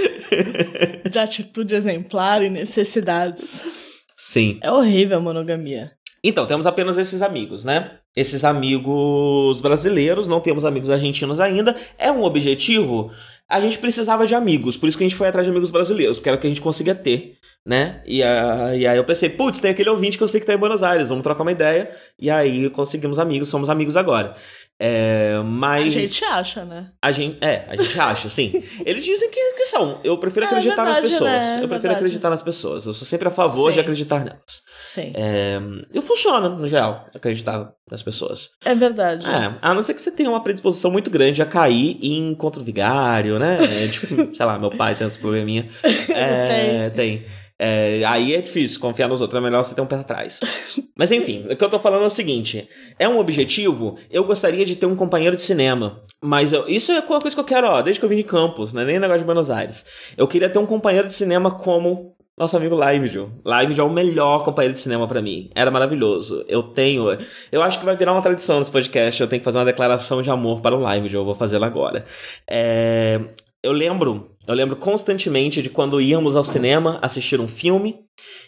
[1.10, 3.64] de atitude exemplar e necessidades.
[4.16, 4.58] Sim.
[4.60, 5.92] É horrível a monogamia.
[6.22, 7.92] Então, temos apenas esses amigos, né?
[8.14, 11.74] Esses amigos brasileiros, não temos amigos argentinos ainda.
[11.98, 13.10] É um objetivo.
[13.48, 16.18] A gente precisava de amigos, por isso que a gente foi atrás de amigos brasileiros,
[16.18, 18.02] porque era o que a gente conseguia ter, né?
[18.06, 20.52] E, a- e aí eu pensei, putz, tem aquele ouvinte que eu sei que tá
[20.54, 21.90] em Buenos Aires, vamos trocar uma ideia.
[22.18, 24.34] E aí conseguimos amigos, somos amigos agora.
[24.86, 25.86] É, mas.
[25.96, 26.90] A gente acha, né?
[27.00, 28.62] A gente, é, a gente acha, sim.
[28.84, 29.98] Eles dizem que, que são.
[30.04, 31.30] Eu prefiro É acreditar nas verdade, pessoas.
[31.30, 31.38] né?
[31.38, 31.94] Eu prefiro Verdade.
[31.94, 32.84] acreditar nas pessoas.
[32.84, 33.80] Eu sou sempre a favor de Sim.
[33.80, 34.62] acreditar nelas.
[34.82, 35.10] Sim.
[35.14, 35.58] É,
[35.90, 38.50] e funciona, no geral, acreditar nas pessoas.
[38.62, 39.24] É, verdade.
[39.26, 42.62] É, a não ser que você tenha uma predisposição muito grande a cair em encontro
[42.62, 43.56] vigário, né?
[43.62, 45.66] É, tipo, sei lá, meu pai tem esse probleminha.
[46.14, 47.24] É, tem.
[47.58, 50.40] É, aí é difícil confiar nos outros, é melhor você ter um pé atrás.
[50.96, 52.68] Mas enfim, o que eu tô falando é o seguinte:
[52.98, 56.00] é um objetivo, eu gostaria de ter um companheiro de cinema.
[56.22, 58.24] Mas eu- isso é uma coisa que eu quero, ó, desde que eu vim de
[58.24, 58.84] Campos, né?
[58.84, 59.84] Nem negócio de Buenos Aires.
[60.16, 64.42] Eu queria ter um companheiro de cinema como nosso amigo Live Live é o melhor
[64.42, 65.50] companheiro de cinema pra mim.
[65.54, 66.44] Era maravilhoso.
[66.48, 67.06] Eu tenho.
[67.52, 69.20] Eu acho que vai virar uma tradição nesse podcast.
[69.20, 72.04] Eu tenho que fazer uma declaração de amor para o Live Eu vou fazê-la agora.
[72.50, 73.20] É,
[73.62, 74.30] eu lembro.
[74.46, 78.00] Eu lembro constantemente de quando íamos ao cinema assistir um filme.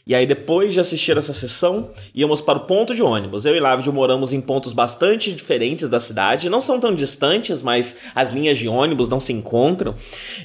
[0.07, 3.47] E aí, depois de assistir essa sessão, íamos para o ponto de ônibus.
[3.47, 6.51] Eu e Lávio moramos em pontos bastante diferentes da cidade.
[6.51, 9.95] Não são tão distantes, mas as linhas de ônibus não se encontram.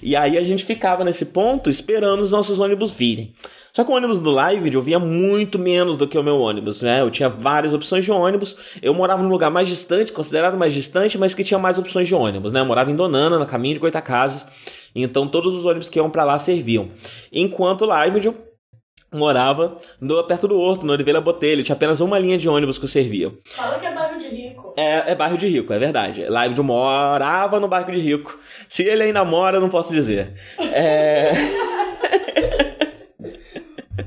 [0.01, 3.33] E aí a gente ficava nesse ponto esperando os nossos ônibus virem.
[3.73, 6.81] Só que o ônibus do Live eu via muito menos do que o meu ônibus,
[6.81, 7.01] né?
[7.01, 8.55] Eu tinha várias opções de ônibus.
[8.81, 12.15] Eu morava num lugar mais distante, considerado mais distante, mas que tinha mais opções de
[12.15, 12.59] ônibus, né?
[12.59, 14.45] Eu morava em Donana, no caminho de Goitacazes.
[14.95, 16.89] Então todos os ônibus que iam pra lá serviam.
[17.31, 18.33] Enquanto o Live
[19.13, 21.63] morava no, perto do Horto, no Oliveira Botelho.
[21.63, 23.31] Tinha apenas uma linha de ônibus que servia.
[23.45, 24.73] Fala que é bairro de rico.
[24.77, 26.25] É, é bairro de rico, é verdade.
[26.27, 28.37] Live morava no bairro de rico.
[28.69, 30.33] Se ele ainda mora, não posso dizer.
[30.57, 31.31] É.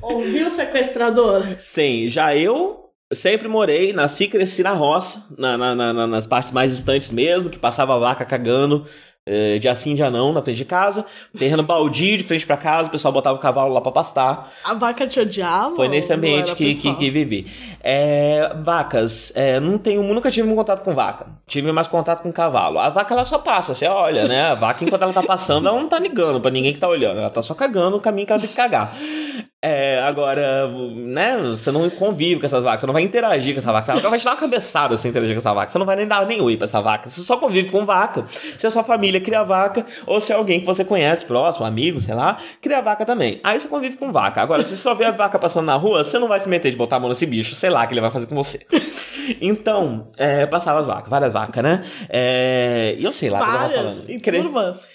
[0.01, 1.55] Ouviu, sequestrador?
[1.59, 6.27] Sim, já eu sempre morei, nasci e cresci na roça, na, na- na- na- nas
[6.27, 8.85] partes mais distantes mesmo, que passava a vaca cagando.
[9.27, 11.05] Eh, dia sim, dia não, na frente de casa.
[11.37, 14.53] Terreno baldio de frente pra casa, o pessoal botava o cavalo lá pra pastar.
[14.63, 15.75] A vaca te odiava?
[15.75, 17.47] Foi nesse ambiente que, que, que vivi.
[17.83, 21.27] É, vacas, é, não tenho, nunca tive um contato com vaca.
[21.47, 22.79] Tive mais contato com cavalo.
[22.79, 24.43] A vaca ela só passa, você olha, né?
[24.51, 27.19] A vaca, enquanto ela tá passando, ela não tá ligando pra ninguém que tá olhando.
[27.19, 28.95] Ela tá só cagando o caminho que ela tem que cagar.
[29.67, 31.39] É, agora, né?
[31.39, 33.93] Você não convive com essas vacas, você não vai interagir com essa vaca.
[33.93, 35.73] Ela vai te dar uma cabeçada sem interagir com essa vaca.
[35.73, 37.09] Você não vai nem dar nem oi pra essa vaca.
[37.09, 38.27] Você só convive com vaca.
[38.59, 41.99] Se a sua família cria vaca, ou se é alguém que você conhece, próximo, amigo,
[41.99, 43.41] sei lá, cria vaca também.
[43.43, 44.43] Aí você convive com vaca.
[44.43, 46.71] Agora, se você só vê a vaca passando na rua, você não vai se meter
[46.71, 48.67] de botar a mão nesse bicho, sei lá, que ele vai fazer com você.
[49.41, 51.83] Então, é, passava as vacas, várias vacas, né?
[52.11, 54.11] É, e eu sei lá o que eu tava Várias, falando.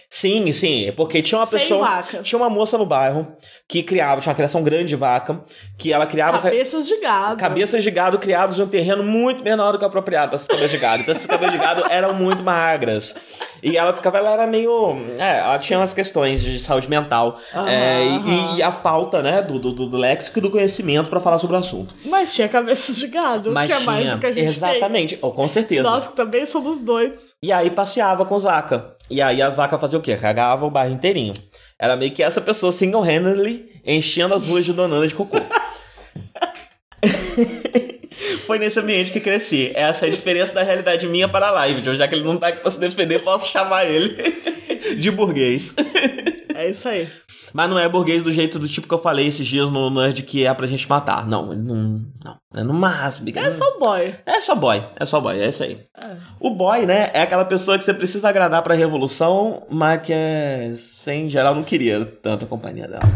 [0.09, 2.03] Sim, sim, porque tinha uma pessoa.
[2.21, 3.27] Tinha uma moça no bairro
[3.67, 5.41] que criava, tinha uma criação população grande de vaca,
[5.77, 7.37] que ela criava essa- Cabeças de gado.
[7.37, 10.47] cabeças de gado criados em um terreno muito menor do que o apropriado para essas
[10.47, 11.01] cabeças de gado.
[11.01, 13.15] Então essas cabeças de gado eram muito magras.
[13.61, 14.97] E ela ficava, ela era meio.
[15.17, 17.37] É, ela tinha umas questões de saúde mental.
[17.53, 21.19] Aham, é, e- e, a falta, né, do, do, do léxico e do conhecimento para
[21.19, 21.93] falar sobre o assunto.
[22.05, 23.91] Mas tinha cabeças de gado, Mas que é tinha.
[23.91, 25.47] mais do que a gente Exatamente, oh, com tem.
[25.49, 25.83] certeza.
[25.83, 27.33] Nós que também somos doidos.
[27.43, 28.81] E aí passeava com as vacas.
[29.09, 30.15] E aí as vacas faziam o quê?
[30.15, 31.33] Cagavam o bairro inteirinho.
[31.79, 35.37] Era meio que essa pessoa single-handedly enchendo as ruas de donana de cocô.
[38.45, 39.71] Foi nesse ambiente que cresci.
[39.73, 41.95] Essa é a diferença da realidade minha para a live.
[41.95, 44.17] Já que ele não tá aqui pra se defender, posso chamar ele
[44.99, 45.73] de burguês.
[46.59, 47.07] É isso aí.
[47.53, 50.23] Mas não é burguês do jeito do tipo que eu falei esses dias no Nerd
[50.23, 51.25] que é pra gente matar.
[51.25, 52.05] Não, não.
[52.21, 52.37] Não.
[52.53, 53.29] É no máximo.
[53.33, 54.13] É só boy.
[54.25, 55.79] É só boy, é só boy, é isso aí.
[56.37, 60.73] O boy, né, é aquela pessoa que você precisa agradar pra revolução, mas que é,
[60.75, 63.07] sem em geral não queria tanto a companhia dela.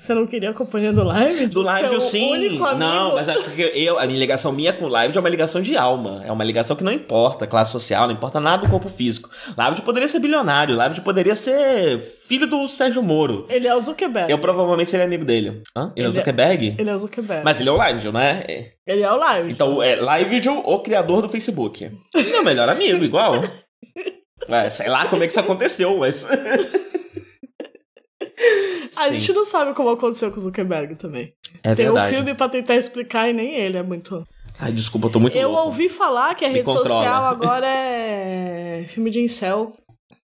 [0.00, 1.46] Você não queria a companhia do live?
[1.48, 2.58] Do live sim.
[2.78, 5.60] Não, mas é porque eu, a minha ligação minha com o live é uma ligação
[5.60, 6.22] de alma.
[6.24, 9.28] É uma ligação que não importa classe social, não importa nada do corpo físico.
[9.54, 13.44] Live poderia ser bilionário, live poderia ser filho do Sérgio Moro.
[13.50, 14.32] Ele é o Zuckerberg.
[14.32, 15.62] Eu provavelmente seria amigo dele.
[15.76, 15.92] Hã?
[15.94, 16.74] Ele, é o Ele é- Zuckerberg?
[16.78, 17.44] Ele é o Zuckerberg.
[17.44, 18.44] Mas ele é o Live, né?
[18.48, 18.70] É.
[18.86, 19.52] Ele é o live.
[19.52, 21.90] Então, é Live o criador do Facebook.
[22.14, 23.34] Meu melhor amigo, igual.
[24.48, 26.26] É, sei lá como é que isso aconteceu, mas.
[29.00, 31.32] a Sim, gente não sabe como aconteceu com o Zuckerberg também.
[31.62, 32.12] é Tem verdade.
[32.14, 34.26] um filme pra tentar explicar e nem ele é muito.
[34.58, 35.66] Ai, desculpa, eu tô muito Eu louco.
[35.66, 36.88] ouvi falar que a Me rede controla.
[36.88, 39.72] social agora é filme de incel.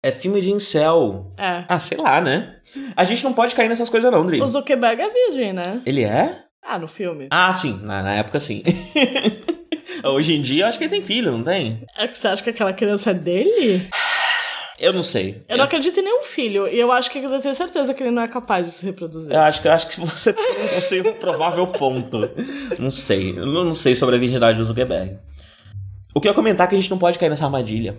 [0.02, 1.32] É filme de incel.
[1.38, 1.64] É.
[1.70, 2.58] Ah, sei lá, né?
[2.96, 4.42] A gente não pode cair nessas coisas, não, Dri.
[4.42, 5.82] O Zuckerberg é virgem, né?
[5.86, 6.40] Ele é?
[6.62, 7.28] Ah, no filme.
[7.32, 7.80] Ah, sim.
[7.84, 8.64] Na, na época, sim.
[10.04, 11.86] Hoje em dia, eu acho que ele tem filho, não tem?
[11.98, 13.88] É que você acha que aquela criança é dele?
[14.84, 15.42] Eu não sei.
[15.48, 16.68] Eu não acredito em nenhum filho.
[16.68, 19.32] E eu acho que eu tenho certeza que ele não é capaz de se reproduzir.
[19.32, 22.30] Eu acho que, eu acho que você tem um você um provável ponto.
[22.78, 23.32] Não sei.
[23.32, 25.18] Eu não sei sobre a virgindade do Zuckerberg.
[26.14, 27.98] O que eu ia comentar é que a gente não pode cair nessa armadilha.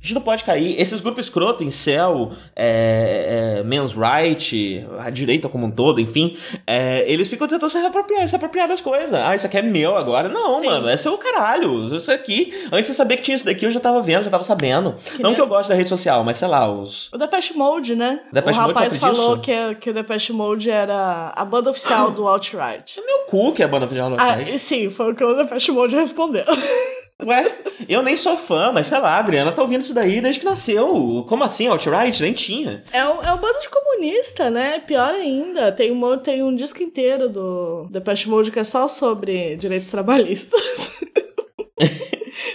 [0.00, 0.80] A gente não pode cair.
[0.80, 7.04] Esses grupos escroto, incel, é, é, men's right, a direita como um todo, enfim, é,
[7.10, 9.12] eles ficam tentando se apropriar, se apropriar das coisas.
[9.12, 10.28] Ah, isso aqui é meu agora.
[10.28, 10.66] Não, Sim.
[10.66, 11.94] mano, é seu caralho.
[11.96, 12.52] Isso aqui.
[12.70, 14.94] Antes de saber que tinha isso daqui, eu já tava vendo, já tava sabendo.
[15.18, 17.12] não nem- que eu goste da rede social, mas sei lá, os.
[17.12, 18.20] O Depeche Mode, né?
[18.32, 22.26] Depeche o rapaz falou que, é- que o Depeche Mode era a banda oficial do
[22.28, 23.00] Alt-Right.
[23.04, 25.34] Meu cu que é a banda final do Ah, e sim, foi o que o
[25.34, 26.44] Depeche Mode respondeu.
[27.24, 27.52] Ué,
[27.88, 30.46] eu nem sou fã, mas sei lá, a Adriana tá ouvindo isso daí desde que
[30.46, 31.24] nasceu.
[31.28, 32.22] Como assim, alt-right?
[32.22, 32.84] Nem tinha.
[32.92, 34.78] É um, é um bando de comunista, né?
[34.78, 35.72] Pior ainda.
[35.72, 41.00] Tem um, tem um disco inteiro do Depeche Mode que é só sobre direitos trabalhistas.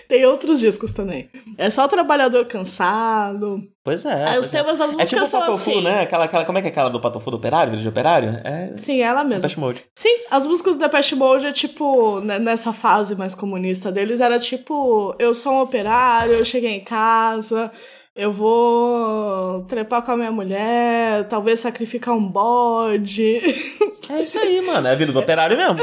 [0.07, 1.29] tem outros discos também.
[1.57, 3.63] É só trabalhador cansado.
[3.83, 4.13] Pois é.
[4.29, 4.57] Aí os pois é.
[4.57, 5.81] temas das É músicas tipo o são Patofu, assim.
[5.81, 6.01] né?
[6.01, 8.39] Aquela, aquela, como é que é aquela do Patofu do Operário, de Operário?
[8.43, 8.71] É.
[8.77, 9.41] Sim, ela mesma.
[9.41, 9.83] Depeche Mode.
[9.95, 14.39] Sim, as músicas do Depeche Mode é tipo, né, nessa fase mais comunista deles, era
[14.39, 17.69] tipo, eu sou um operário, eu cheguei em casa,
[18.15, 23.41] eu vou trepar com a minha mulher, talvez sacrificar um bode.
[24.09, 24.87] É isso aí, mano.
[24.87, 25.77] É a vida do operário mesmo.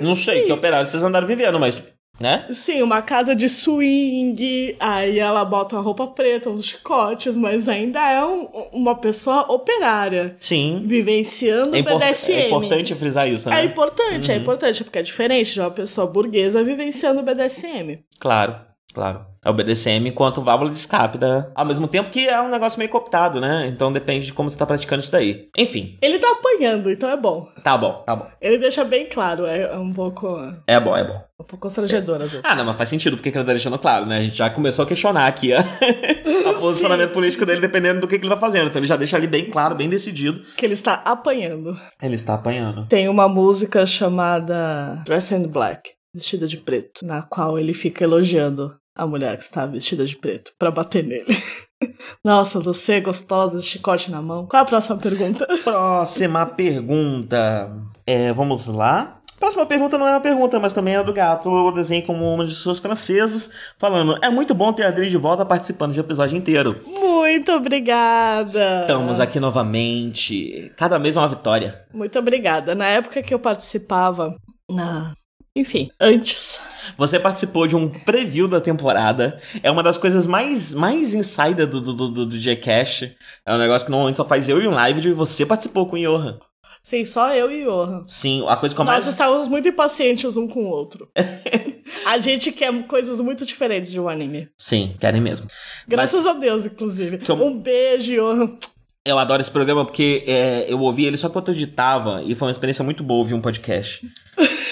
[0.00, 1.93] Não sei que operário vocês andaram vivendo, mas.
[2.18, 2.46] Né?
[2.52, 8.00] Sim, uma casa de swing, aí ela bota uma roupa preta, uns chicotes, mas ainda
[8.08, 10.82] é um- uma pessoa operária, Sim.
[10.86, 12.32] vivenciando É, o BDSM.
[12.42, 13.60] é importante frisar isso, né?
[13.60, 17.98] É importante, é importante, porque é diferente de uma pessoa burguesa vivenciando o BDSM.
[18.20, 18.56] Claro,
[18.92, 19.26] claro.
[19.44, 21.50] É o BDSM enquanto válvula de escape da.
[21.54, 23.66] Ao mesmo tempo que é um negócio meio cooptado, né?
[23.66, 25.48] Então depende de como você tá praticando isso daí.
[25.56, 27.48] Enfim, Ele tá apanhando, então é bom.
[27.62, 28.26] tá bom, tá bom.
[28.40, 31.20] Ele deixa bem claro, é é um pouco, um É bom, é bom.
[31.38, 32.40] pouco constrangedor às vezes.
[32.44, 34.18] Ah, não, mas faz sentido porque que ele tá deixando claro, né?
[34.18, 35.60] A gente já começou a questionar aqui a,
[36.48, 38.68] a posicionamento político dele dependendo do que, que ele tá fazendo.
[38.68, 40.40] Então ele já deixa ali bem claro, bem decidido.
[40.56, 41.78] Que ele está apanhando.
[42.02, 42.86] Ele está apanhando.
[42.86, 48.74] Tem uma música chamada Dress in Black, vestida de preto, na qual ele fica elogiando
[48.94, 51.26] a mulher que está vestida de preto pra bater nele.
[52.24, 54.46] Nossa, você é gostosa, de chicote na mão.
[54.46, 55.46] Qual é a próxima pergunta?
[55.62, 57.70] Próxima pergunta.
[58.06, 59.20] É, vamos lá.
[59.38, 61.50] Próxima pergunta não é uma pergunta, mas também é do gato.
[61.50, 65.18] Eu desenho como uma de suas francesas, falando: É muito bom ter a Adri de
[65.18, 66.80] volta participando de um episódio inteiro.
[66.86, 68.80] Muito obrigada.
[68.80, 70.72] Estamos aqui novamente.
[70.76, 71.84] Cada mês é uma vitória.
[71.92, 72.74] Muito obrigada.
[72.74, 74.34] Na época que eu participava,
[74.70, 75.12] na...
[75.56, 76.60] enfim, antes.
[76.98, 79.40] Você participou de um preview da temporada.
[79.62, 83.02] É uma das coisas mais, mais insider do, do, do, do, Gcash.
[83.46, 85.96] É um negócio que normalmente só faz eu e um live e você participou com
[85.96, 86.38] o Johan.
[86.82, 88.04] Sim, só eu e Johan.
[88.06, 91.08] Sim, a coisa que eu Nós estávamos muito impacientes um com o outro.
[92.04, 94.50] a gente quer coisas muito diferentes de um anime.
[94.58, 95.48] Sim, querem mesmo.
[95.88, 97.20] Graças a Deus, inclusive.
[97.26, 98.58] Eu- Um beijo, Johan.
[99.06, 102.48] Eu adoro esse programa porque é, eu ouvi ele só quando eu editava e foi
[102.48, 104.06] uma experiência muito boa ouvir um podcast.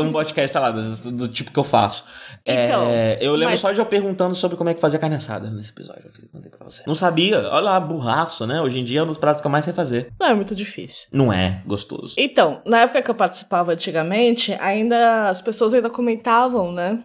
[0.00, 2.04] Um podcast, sei lá, do, do tipo que eu faço.
[2.44, 2.90] É, Então,
[3.20, 5.70] eu lembro mas- só de eu perguntando sobre como é que fazia carne assada nesse
[5.70, 6.02] episódio.
[6.06, 6.82] Eu mandei pra você.
[6.84, 7.38] Não sabia.
[7.38, 8.60] Olha lá, burraço, né?
[8.60, 10.08] Hoje em dia é um dos pratos que eu mais sei fazer.
[10.18, 11.06] Não é muito difícil.
[11.12, 12.16] Não é gostoso.
[12.18, 16.98] Então, na época que eu participava antigamente, ainda as pessoas ainda comentavam, né?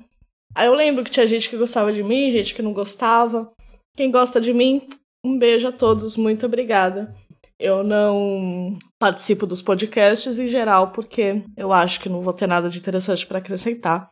[0.55, 3.51] Aí eu lembro que tinha gente que gostava de mim, gente que não gostava.
[3.95, 4.81] Quem gosta de mim,
[5.27, 7.13] um beijo a todos, muito obrigada.
[7.59, 12.69] Eu não participo dos podcasts em geral porque eu acho que não vou ter nada
[12.69, 14.09] de interessante pra acrescentar.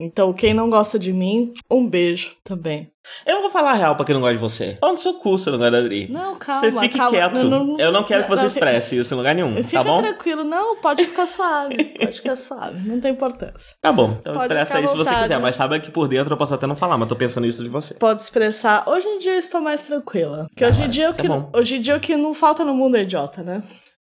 [0.00, 2.90] Então, quem não gosta de mim, um beijo também.
[3.26, 4.76] Eu vou falar a real pra quem não gosta de você.
[4.80, 6.08] Pau no seu cu, você não gosta da Adri.
[6.10, 7.10] Não, calma, Você fique calma.
[7.10, 7.48] quieto.
[7.48, 9.84] Não, não, eu não quero que você não, expresse isso em lugar nenhum, Fica tá
[9.84, 10.02] bom?
[10.02, 13.76] tranquilo, não, pode ficar suave, pode ficar suave, não tem importância.
[13.80, 16.36] Tá bom, então Pode expressa aí se você quiser, mas saiba que por dentro eu
[16.38, 17.94] posso até não falar, mas tô pensando isso de você.
[17.94, 18.88] Pode expressar.
[18.88, 20.46] Hoje em dia eu estou mais tranquila.
[20.48, 22.96] Porque hoje em dia é que, hoje em dia o que não falta no mundo
[22.96, 23.62] é idiota, né?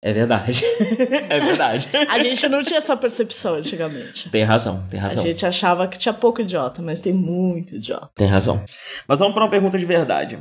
[0.01, 0.63] É verdade.
[1.29, 1.87] é verdade.
[2.09, 4.29] A gente não tinha essa percepção antigamente.
[4.29, 5.23] Tem razão, tem A razão.
[5.23, 8.09] gente achava que tinha pouco idiota, mas tem muito idiota.
[8.15, 8.63] Tem razão.
[9.07, 10.39] Mas vamos para uma pergunta de verdade.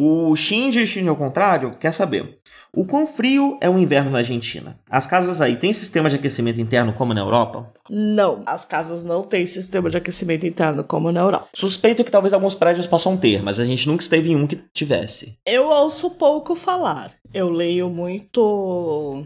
[0.00, 2.38] O Shinji, Shinji ao contrário, quer saber.
[2.72, 4.78] O quão frio é o inverno na Argentina?
[4.88, 7.72] As casas aí têm sistema de aquecimento interno como na Europa?
[7.90, 11.48] Não, as casas não têm sistema de aquecimento interno como na Europa.
[11.52, 14.62] Suspeito que talvez alguns prédios possam ter, mas a gente nunca esteve em um que
[14.72, 15.36] tivesse.
[15.44, 17.10] Eu ouço pouco falar.
[17.34, 19.24] Eu leio muito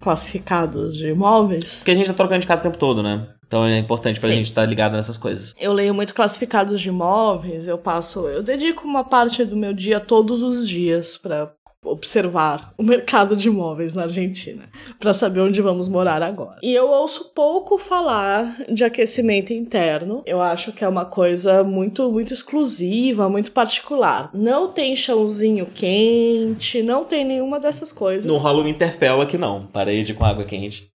[0.00, 1.80] classificados de imóveis.
[1.80, 3.26] Porque a gente tá trocando de casa o tempo todo, né?
[3.46, 4.36] Então é importante pra Sim.
[4.36, 5.54] gente estar ligado nessas coisas.
[5.60, 10.00] Eu leio muito classificados de imóveis, eu passo, eu dedico uma parte do meu dia
[10.00, 11.52] todos os dias para
[11.86, 14.64] observar o mercado de imóveis na Argentina,
[14.98, 16.58] para saber onde vamos morar agora.
[16.62, 20.22] E eu ouço pouco falar de aquecimento interno.
[20.26, 24.30] Eu acho que é uma coisa muito muito exclusiva, muito particular.
[24.34, 28.24] Não tem chãozinho quente, não tem nenhuma dessas coisas.
[28.24, 30.90] No rola o Interfell aqui não, parede com água quente.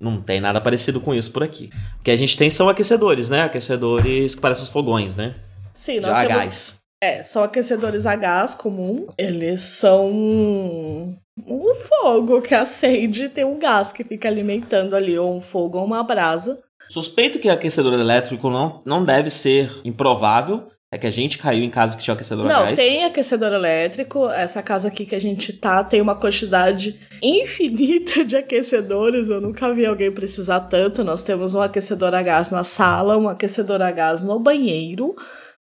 [0.00, 1.70] Não tem nada parecido com isso por aqui.
[2.00, 3.42] O que a gente tem são aquecedores, né?
[3.42, 5.34] Aquecedores que parecem os fogões, né?
[5.74, 6.80] Sim, nós Já a temos gás.
[7.02, 9.06] É, são aquecedores a gás comum.
[9.16, 15.36] Eles são um fogo que acende e tem um gás que fica alimentando ali, ou
[15.36, 16.58] um fogo ou uma brasa.
[16.88, 20.68] Suspeito que aquecedor elétrico não, não deve ser improvável.
[20.92, 22.76] É que a gente caiu em casa que tinha aquecedor a Não, gás.
[22.76, 24.28] tem aquecedor elétrico.
[24.28, 29.28] Essa casa aqui que a gente tá tem uma quantidade infinita de aquecedores.
[29.28, 31.04] Eu nunca vi alguém precisar tanto.
[31.04, 35.14] Nós temos um aquecedor a gás na sala, um aquecedor a gás no banheiro,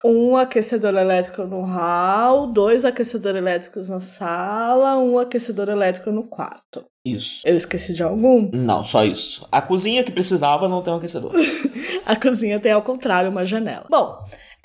[0.01, 6.85] um aquecedor elétrico no hall, dois aquecedores elétricos na sala, um aquecedor elétrico no quarto.
[7.03, 7.41] Isso.
[7.45, 8.49] Eu esqueci de algum?
[8.53, 9.45] Não, só isso.
[9.51, 11.33] A cozinha que precisava não tem um aquecedor.
[12.05, 13.85] A cozinha tem ao contrário uma janela.
[13.89, 14.17] Bom,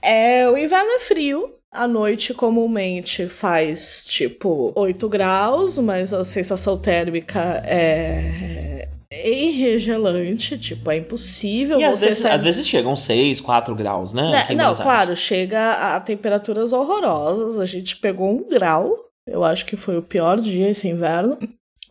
[0.03, 1.53] é, o inverno é frio.
[1.71, 10.97] A noite comumente faz tipo 8 graus, mas a sensação térmica é irregelante, tipo, é
[10.97, 14.31] impossível E às vezes, às vezes chegam 6, 4 graus, né?
[14.31, 14.83] Né, Não, Aires.
[14.83, 17.59] claro, chega a temperaturas horrorosas.
[17.59, 18.97] A gente pegou um grau.
[19.27, 21.38] Eu acho que foi o pior dia esse inverno.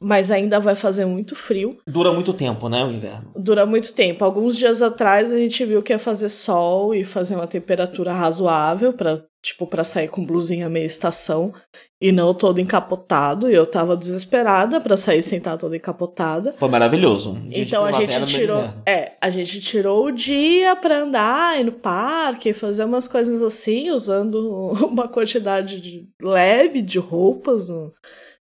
[0.04, 1.78] Mas ainda vai fazer muito frio.
[1.86, 3.32] Dura muito tempo, né, o inverno.
[3.36, 4.26] dura muito tempo.
[4.26, 8.94] Alguns dias atrás a gente viu que ia fazer sol e fazer uma temperatura razoável
[8.94, 11.52] para tipo para sair com blusinha meia estação
[12.00, 13.50] e não todo encapotado.
[13.50, 16.52] E eu tava desesperada para sair sem estar toda encapotada.
[16.54, 17.32] Foi maravilhoso.
[17.34, 21.72] Um Então a gente tirou, é, a gente tirou o dia para andar, ir no
[21.72, 27.70] parque, fazer umas coisas assim, usando uma quantidade de- leve de roupas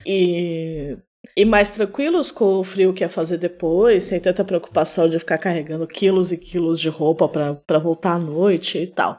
[0.06, 0.96] e
[1.40, 5.38] e mais tranquilos com o frio que ia fazer depois, sem tanta preocupação de ficar
[5.38, 9.18] carregando quilos e quilos de roupa para voltar à noite e tal.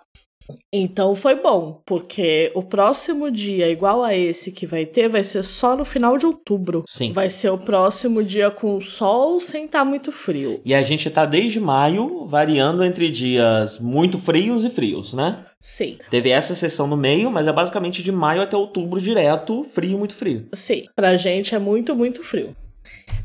[0.72, 5.44] Então foi bom, porque o próximo dia igual a esse que vai ter vai ser
[5.44, 6.84] só no final de outubro.
[6.86, 7.14] Sim.
[7.14, 10.62] Vai ser o próximo dia com sol sem estar muito frio.
[10.64, 15.46] E a gente tá desde maio variando entre dias muito frios e frios, né?
[15.60, 19.98] Sim, Teve essa sessão no meio, mas é basicamente de maio até outubro direto, frio,
[19.98, 20.48] muito frio.
[20.54, 20.86] sim.
[20.96, 22.56] Pra gente é muito, muito frio.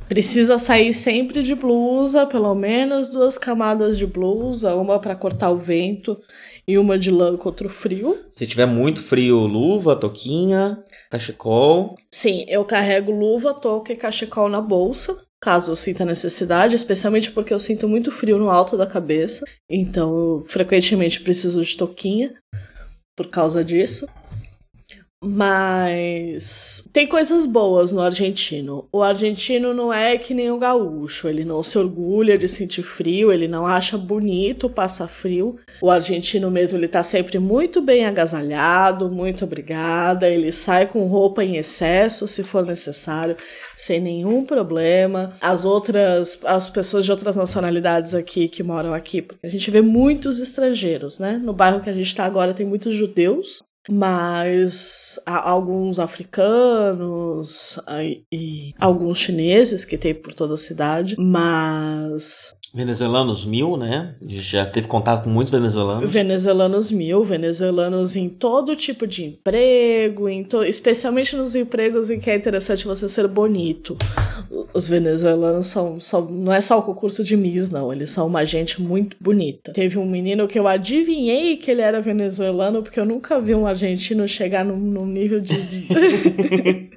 [0.09, 5.57] Precisa sair sempre de blusa, pelo menos duas camadas de blusa, uma para cortar o
[5.57, 6.17] vento
[6.69, 8.19] e uma de lã contra o frio.
[8.33, 11.95] Se tiver muito frio, luva, toquinha, cachecol.
[12.11, 17.55] Sim, eu carrego luva, touca e cachecol na bolsa, caso eu sinta necessidade, especialmente porque
[17.55, 22.35] eu sinto muito frio no alto da cabeça, então eu frequentemente preciso de touquinha
[23.17, 24.07] por causa disso.
[25.25, 28.87] Mas tem coisas boas no argentino.
[28.93, 33.33] O argentino não é que nem o gaúcho, ele não se orgulha de sentir frio,
[33.33, 35.57] ele não acha bonito passar frio.
[35.81, 41.43] O argentino mesmo, ele tá sempre muito bem agasalhado, muito obrigada, ele sai com roupa
[41.43, 43.37] em excesso se for necessário,
[43.75, 45.35] sem nenhum problema.
[45.41, 49.81] As outras, as pessoas de outras nacionalidades aqui que moram aqui, porque a gente vê
[49.81, 51.41] muitos estrangeiros, né?
[51.43, 57.79] No bairro que a gente tá agora tem muitos judeus mas há alguns africanos
[58.33, 64.15] e alguns chineses que tem por toda a cidade, mas Venezuelanos mil, né?
[64.29, 66.11] Já teve contato com muitos venezuelanos.
[66.11, 70.63] Venezuelanos mil, venezuelanos em todo tipo de emprego, em to...
[70.63, 73.97] especialmente nos empregos em que é interessante você ser bonito.
[74.77, 76.27] Os venezuelanos são, são.
[76.27, 77.91] Não é só o concurso de Miss, não.
[77.91, 79.73] Eles são uma gente muito bonita.
[79.73, 83.67] Teve um menino que eu adivinhei que ele era venezuelano, porque eu nunca vi um
[83.67, 85.55] argentino chegar num, num nível de.
[85.63, 86.91] de...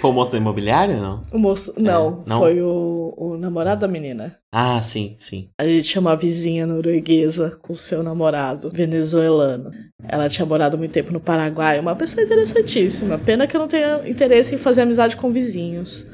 [0.00, 1.22] Foi o moço da imobiliária, não?
[1.32, 1.72] O moço.
[1.76, 2.38] Não, é, não?
[2.38, 4.36] foi o, o namorado da menina.
[4.52, 5.48] Ah, sim, sim.
[5.58, 9.70] A gente tinha uma vizinha norueguesa com seu namorado venezuelano.
[10.06, 11.80] Ela tinha morado muito tempo no Paraguai.
[11.80, 13.18] Uma pessoa interessantíssima.
[13.18, 16.06] Pena que eu não tenha interesse em fazer amizade com vizinhos.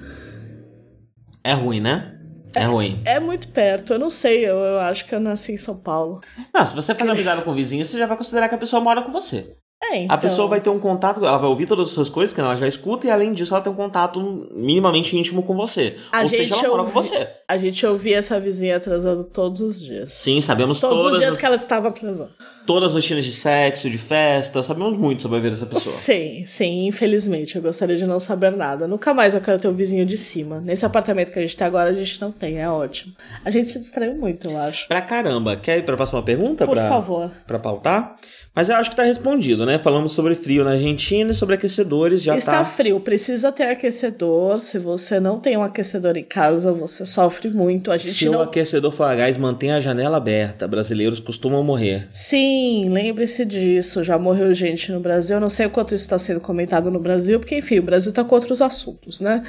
[1.44, 2.18] É ruim, né?
[2.54, 3.02] É, é ruim.
[3.04, 3.92] É muito perto.
[3.92, 6.20] Eu não sei, eu, eu acho que eu nasci em São Paulo.
[6.52, 9.02] Não, se você faz amizade com vizinhos, você já vai considerar que a pessoa mora
[9.02, 9.54] com você.
[9.90, 10.14] É, então...
[10.14, 12.56] A pessoa vai ter um contato, ela vai ouvir todas as suas coisas que ela
[12.56, 15.96] já escuta e além disso ela tem um contato minimamente íntimo com você.
[16.12, 17.28] A Ou seja, ela mora com você.
[17.46, 20.12] A gente ouvia essa vizinha atrasando todos os dias.
[20.12, 21.40] Sim, sabemos todos todas os dias as...
[21.40, 22.30] que ela estava atrasando.
[22.66, 25.94] Todas as rotinas de sexo, de festa, sabemos muito sobre a vida dessa pessoa.
[25.94, 27.56] Sim, sim, infelizmente.
[27.56, 28.88] Eu gostaria de não saber nada.
[28.88, 30.60] Nunca mais eu quero ter o um vizinho de cima.
[30.60, 33.14] Nesse apartamento que a gente tem agora, a gente não tem, é ótimo.
[33.44, 34.88] A gente se distraiu muito, eu acho.
[34.88, 35.56] Pra caramba.
[35.56, 36.64] Quer ir pra próxima pergunta?
[36.64, 37.30] Por pra, favor.
[37.46, 38.16] Pra pautar?
[38.54, 39.80] Mas eu acho que tá respondido, né?
[39.80, 42.64] Falamos sobre frio na Argentina e sobre aquecedores já Está tá...
[42.64, 44.60] frio, precisa ter aquecedor.
[44.60, 47.90] Se você não tem um aquecedor em casa, você sofre muito.
[47.90, 48.38] A gente Se não...
[48.38, 50.68] o aquecedor for a gás, mantenha a janela aberta.
[50.68, 52.06] Brasileiros costumam morrer.
[52.12, 54.04] Sim, lembre-se disso.
[54.04, 55.36] Já morreu gente no Brasil.
[55.36, 58.12] Eu não sei o quanto isso está sendo comentado no Brasil, porque, enfim, o Brasil
[58.12, 59.42] tá com outros assuntos, né?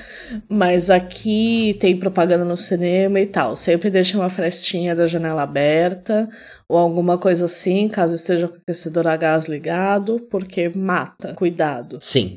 [0.49, 3.55] Mas aqui tem propaganda no cinema e tal.
[3.55, 6.27] Sempre deixa uma frestinha da janela aberta
[6.67, 11.33] ou alguma coisa assim, caso esteja com aquecedor a gás ligado, porque mata.
[11.33, 11.97] Cuidado.
[12.01, 12.35] Sim.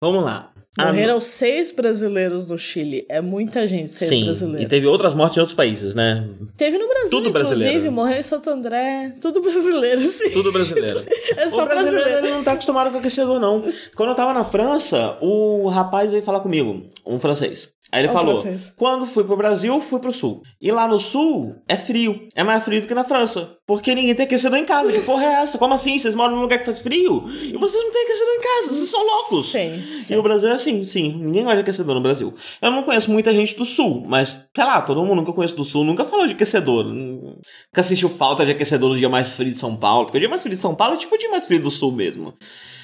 [0.00, 0.50] Vamos lá.
[0.78, 3.04] Morreram seis brasileiros no Chile.
[3.08, 4.64] É muita gente, seis Sim, brasileiros.
[4.64, 6.26] E teve outras mortes em outros países, né?
[6.56, 7.70] Teve no Brasil, tudo brasileiro.
[7.70, 7.90] inclusive.
[7.94, 9.12] Morreu em Santo André.
[9.20, 10.30] Tudo brasileiro, sim.
[10.30, 11.02] Tudo brasileiro.
[11.36, 12.26] é só o brasileiro, brasileiro.
[12.26, 13.64] Ele não tá acostumado com aquecedor, não.
[13.96, 17.72] Quando eu tava na França, o rapaz veio falar comigo, um francês.
[17.92, 18.72] Aí ele É falou: francês.
[18.76, 20.40] quando fui pro Brasil, fui pro sul.
[20.60, 22.28] E lá no sul é frio.
[22.36, 23.56] É mais frio do que na França.
[23.70, 24.90] Porque ninguém tem aquecedor em casa.
[24.90, 25.56] Que porra é essa?
[25.56, 25.96] Como assim?
[25.96, 27.24] Vocês moram num lugar que faz frio?
[27.28, 28.74] E vocês não têm aquecedor em casa.
[28.74, 29.52] Vocês são loucos.
[29.52, 30.14] Sim, sim.
[30.14, 31.12] E o Brasil é assim, sim.
[31.16, 32.34] Ninguém gosta de aquecedor no Brasil.
[32.60, 35.54] Eu não conheço muita gente do sul, mas, sei lá, todo mundo que eu conheço
[35.54, 36.84] do sul nunca falou de aquecedor.
[36.84, 40.06] Nunca sentiu falta de aquecedor no dia mais frio de São Paulo.
[40.06, 41.70] Porque o dia mais frio de São Paulo é tipo o dia mais frio do
[41.70, 42.34] sul mesmo.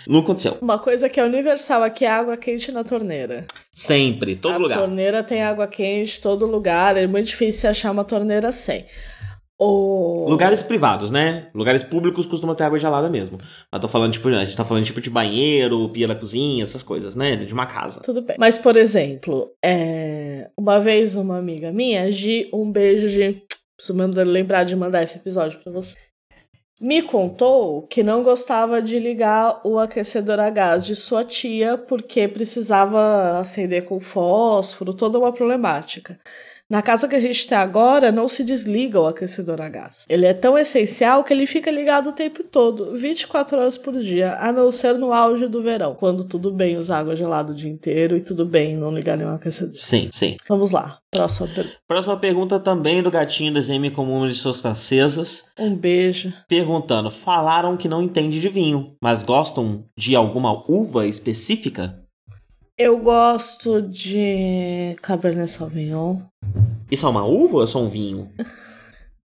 [0.07, 0.57] Não aconteceu.
[0.62, 3.45] Uma coisa que é universal aqui é água quente na torneira.
[3.74, 4.78] Sempre, todo a lugar.
[4.78, 6.97] torneira tem água quente todo lugar.
[6.97, 8.87] É muito difícil achar uma torneira sem.
[9.59, 10.27] O...
[10.29, 11.49] Lugares privados, né?
[11.55, 13.39] Lugares públicos costumam ter água gelada mesmo.
[13.73, 16.83] Mas tô falando, tipo, a gente tá falando tipo de banheiro, pia da cozinha, essas
[16.83, 17.37] coisas, né?
[17.37, 18.01] De uma casa.
[18.01, 18.37] Tudo bem.
[18.39, 20.51] Mas, por exemplo, é...
[20.59, 23.43] uma vez uma amiga minha, Gi, um beijo, Gi.
[23.77, 25.97] Preciso lembrar de mandar esse episódio pra você.
[26.79, 32.29] Me contou que não gostava de ligar o aquecedor a gás de sua tia porque
[32.29, 36.21] precisava acender com fósforo, toda uma problemática.
[36.69, 40.05] Na casa que a gente tem agora, não se desliga o aquecedor a gás.
[40.09, 44.35] Ele é tão essencial que ele fica ligado o tempo todo, 24 horas por dia,
[44.41, 47.71] a não ser no auge do verão, quando tudo bem usar água gelada o dia
[47.71, 49.77] inteiro e tudo bem não ligar nenhum aquecedor.
[49.77, 50.37] Sim, sim.
[50.49, 51.77] Vamos lá, próxima pergunta.
[51.87, 55.45] Próxima pergunta também do gatinho do Zeme Comum de suas francesas.
[55.57, 56.33] Um beijo.
[56.49, 62.03] Perguntando: falaram que não entende de vinho, mas gostam de alguma uva específica?
[62.79, 66.19] Eu gosto de Cabernet Sauvignon.
[66.91, 68.30] Isso é uma uva ou é só um vinho?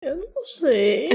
[0.01, 1.10] Eu não sei.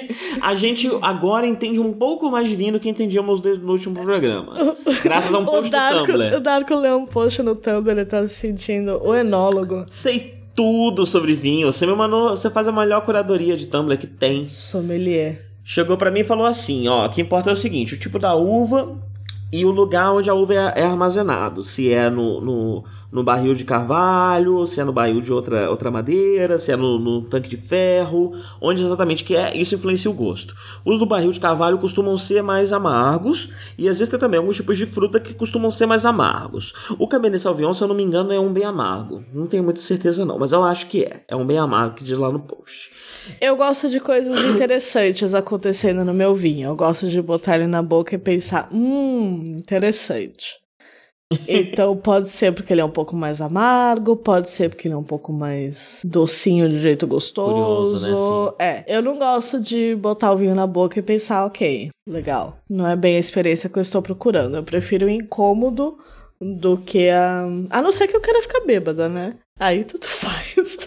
[0.40, 4.54] a gente agora entende um pouco mais de vinho do que entendíamos no último programa.
[5.04, 6.36] Graças a um post do Darko, Tumblr.
[6.36, 9.84] o Darko leu um post no Tumblr, ele tá se sentindo o enólogo.
[9.86, 11.70] Sei tudo sobre vinho.
[11.70, 12.30] Você me mandou.
[12.30, 14.48] Você faz a melhor curadoria de Tumblr que tem.
[14.48, 15.50] Sommelier.
[15.62, 18.18] Chegou pra mim e falou assim: ó, o que importa é o seguinte: o tipo
[18.18, 18.98] da uva,
[19.52, 21.62] e o lugar onde a uva é, é armazenado.
[21.62, 25.90] Se é no, no, no, barril de carvalho, se é no barril de outra, outra
[25.90, 30.14] madeira, se é no, no, tanque de ferro, onde exatamente que é, isso influencia o
[30.14, 30.54] gosto.
[30.84, 34.86] Os do barril de carvalho costumam ser mais amargos, e existem também alguns tipos de
[34.86, 36.72] fruta que costumam ser mais amargos.
[36.98, 39.22] O Cabernet Sauvignon, se eu não me engano, é um bem amargo.
[39.32, 41.24] Não tenho muita certeza não, mas eu acho que é.
[41.28, 42.90] É um bem amargo que diz lá no post.
[43.40, 46.70] Eu gosto de coisas interessantes acontecendo no meu vinho.
[46.70, 50.61] Eu gosto de botar ele na boca e pensar, hum, interessante.
[51.48, 54.98] Então pode ser porque ele é um pouco mais amargo, pode ser porque ele é
[54.98, 57.50] um pouco mais docinho de jeito gostoso.
[57.52, 58.66] Curioso, né?
[58.66, 62.58] É, eu não gosto de botar o vinho na boca e pensar, ok, legal.
[62.68, 64.56] Não é bem a experiência que eu estou procurando.
[64.56, 65.96] Eu prefiro o incômodo
[66.40, 67.44] do que a.
[67.70, 69.36] A não ser que eu queira ficar bêbada, né?
[69.58, 70.78] Aí tudo faz.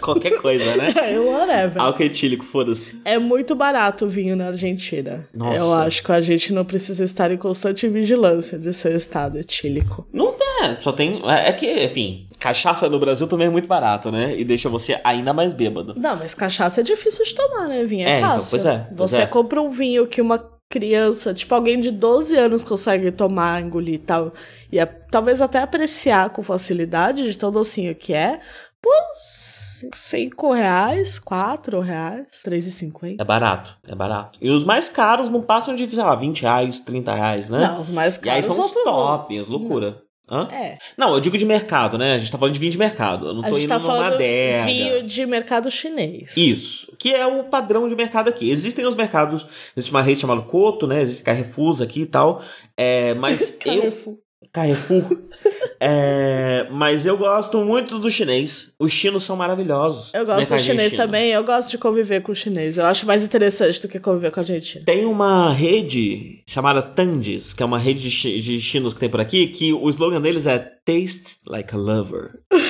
[0.00, 0.94] Qualquer coisa, né?
[1.00, 1.80] É, whatever.
[1.80, 3.00] Álcool etílico, foda-se.
[3.04, 5.26] É muito barato o vinho na Argentina.
[5.34, 5.56] Nossa.
[5.56, 10.06] Eu acho que a gente não precisa estar em constante vigilância de seu estado etílico.
[10.12, 11.22] Não é, só tem.
[11.24, 14.38] É, é que, enfim, cachaça no Brasil também é muito barato, né?
[14.38, 15.94] E deixa você ainda mais bêbado.
[15.96, 17.84] Não, mas cachaça é difícil de tomar, né?
[17.84, 18.36] Vinho é, é fácil.
[18.36, 18.86] Então, pois é.
[18.96, 19.26] Pois você é.
[19.26, 20.38] compra um vinho que uma
[20.68, 24.32] criança, tipo alguém de 12 anos consegue tomar, engolir e tal,
[24.70, 28.38] e a, talvez até apreciar com facilidade de tão docinho que é,
[28.82, 33.16] por 5 reais, 4 reais, 3,50.
[33.18, 34.38] É barato, é barato.
[34.40, 37.58] E os mais caros não passam de, sei lá, 20 reais, 30 reais, né?
[37.58, 40.02] Não, os mais caros E aí são os top, as loucura.
[40.30, 40.48] Hã?
[40.52, 40.78] É.
[40.96, 42.14] Não, eu digo de mercado, né?
[42.14, 43.26] A gente tá falando de vinho de mercado.
[43.26, 44.64] Eu não tô indo tá numa adega.
[44.64, 46.36] vinho de mercado chinês.
[46.36, 46.96] Isso.
[46.96, 48.48] Que é o padrão de mercado aqui.
[48.48, 49.44] Existem os mercados,
[49.76, 51.02] existe uma rede chamada Coto, né?
[51.02, 52.40] Existe Carrefour aqui e tal.
[52.76, 54.20] É, mas eu...
[54.52, 55.04] Carrefour.
[55.80, 58.72] é, mas eu gosto muito do chinês.
[58.78, 60.12] Os chinos são maravilhosos.
[60.12, 61.30] Eu gosto do chinês também.
[61.30, 62.76] Eu gosto de conviver com o chinês.
[62.76, 64.84] Eu acho mais interessante do que conviver com a Argentina.
[64.84, 69.20] Tem uma rede chamada Tandis, que é uma rede de, de chinos que tem por
[69.20, 72.40] aqui, que o slogan deles é Taste Like a Lover.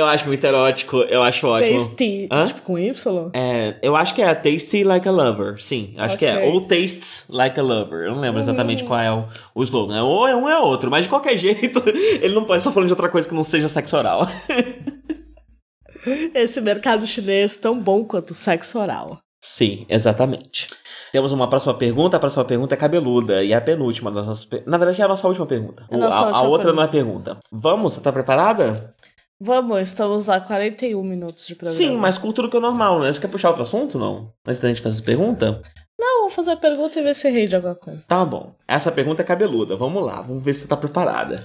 [0.00, 1.78] Eu acho muito erótico, eu acho ótimo.
[1.78, 2.46] Tasty, Hã?
[2.46, 3.30] tipo com Y?
[3.34, 6.26] É, eu acho que é Tasty Like a Lover, sim, acho Ok.
[6.26, 6.48] que é.
[6.48, 10.02] Ou Tastes Like a Lover, eu não lembro exatamente qual é o, o slogan.
[10.02, 12.86] Ou é um ou é outro, mas de qualquer jeito, ele não pode estar falando
[12.88, 14.26] de outra coisa que não seja sexo oral.
[16.34, 19.18] Esse mercado chinês tão bom quanto o sexo oral.
[19.42, 20.66] Sim, exatamente.
[21.12, 24.48] Temos uma próxima pergunta, a próxima pergunta é cabeluda e é a penúltima das nossas.
[24.66, 25.84] Na verdade é a nossa última pergunta.
[25.90, 27.38] É a nossa a, a última outra não é pergunta.
[27.50, 28.94] Vamos, você tá preparada?
[29.42, 31.76] Vamos, estamos a 41 minutos de programa.
[31.76, 33.10] Sim, mais curto do que o normal, né?
[33.10, 34.30] Você quer puxar outro assunto, não?
[34.46, 35.62] Antes da gente fazer essa pergunta?
[35.98, 38.02] Não, vou fazer a pergunta e ver se errei de alguma coisa.
[38.06, 38.54] Tá bom.
[38.68, 39.76] Essa pergunta é cabeluda.
[39.76, 41.42] Vamos lá, vamos ver se você tá preparada.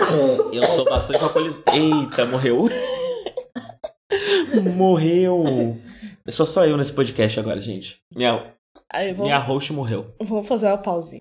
[0.50, 1.62] Eu tô bastante alcoolizado.
[1.74, 2.68] Eita, morreu.
[4.74, 5.76] morreu.
[6.28, 8.00] Sou só eu nesse podcast agora, gente.
[8.14, 8.54] Minha,
[8.90, 10.06] Aí vamos, minha host morreu.
[10.20, 11.20] vamos fazer uma pausinha.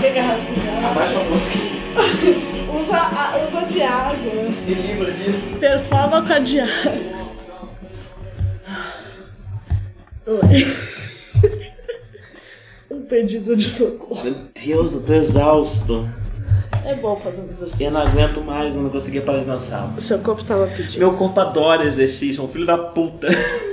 [0.00, 0.90] Garrafa de água.
[0.90, 1.58] Abaixa a música.
[2.72, 4.32] Usa, a- usa de água.
[4.66, 5.58] Me livra de.
[5.58, 6.92] Performa com a de água.
[10.26, 10.66] Oi.
[12.90, 14.22] Um pedido de socorro.
[14.24, 16.06] Meu Deus, eu tô exausto.
[16.84, 17.86] É bom fazer um exercício.
[17.86, 19.88] Eu não aguento mais, eu não conseguia parar de dançar.
[19.98, 20.98] Seu corpo tava pedindo.
[20.98, 23.28] Meu corpo adora exercício, é um filho da puta.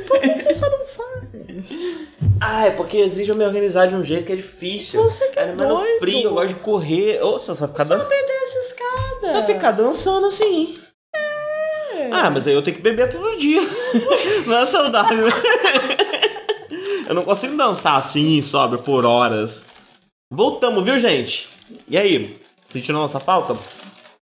[0.07, 1.99] Por que você só não faz?
[2.41, 5.03] Ah, é porque exige eu me organizar de um jeito que é difícil.
[5.03, 7.19] Você que é mais no frio, eu gosto de correr.
[7.19, 8.09] Você só ficar Só dançando.
[8.09, 9.31] perder essa escada.
[9.31, 10.77] Só ficar dançando assim.
[11.15, 12.09] É.
[12.11, 13.61] Ah, mas aí eu tenho que beber todo dia.
[14.47, 15.27] Não é saudável.
[17.07, 19.63] Eu não consigo dançar assim, sobe por horas.
[20.31, 21.49] Voltamos, viu, gente?
[21.87, 22.37] E aí?
[22.69, 23.55] Sentindo a nossa falta?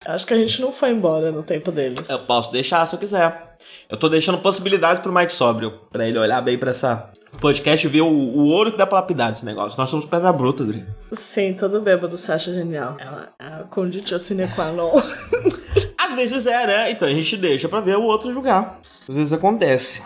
[0.07, 2.09] Acho que a gente não foi embora no tempo deles.
[2.11, 3.57] Eu posso deixar se eu quiser.
[3.89, 5.81] Eu tô deixando possibilidades pro Mike Sóbrio.
[5.91, 8.87] Pra ele olhar bem pra essa esse podcast e ver o, o ouro que dá
[8.87, 9.79] pra lapidar desse negócio.
[9.79, 10.85] Nós somos pedra bruta, Adri.
[11.13, 12.97] Sim, todo bêbado você acha genial.
[12.99, 14.93] Ela é a conditio sine qua non.
[15.99, 16.91] Às vezes é, né?
[16.91, 18.81] Então a gente deixa pra ver o outro julgar.
[19.09, 20.03] Às vezes acontece.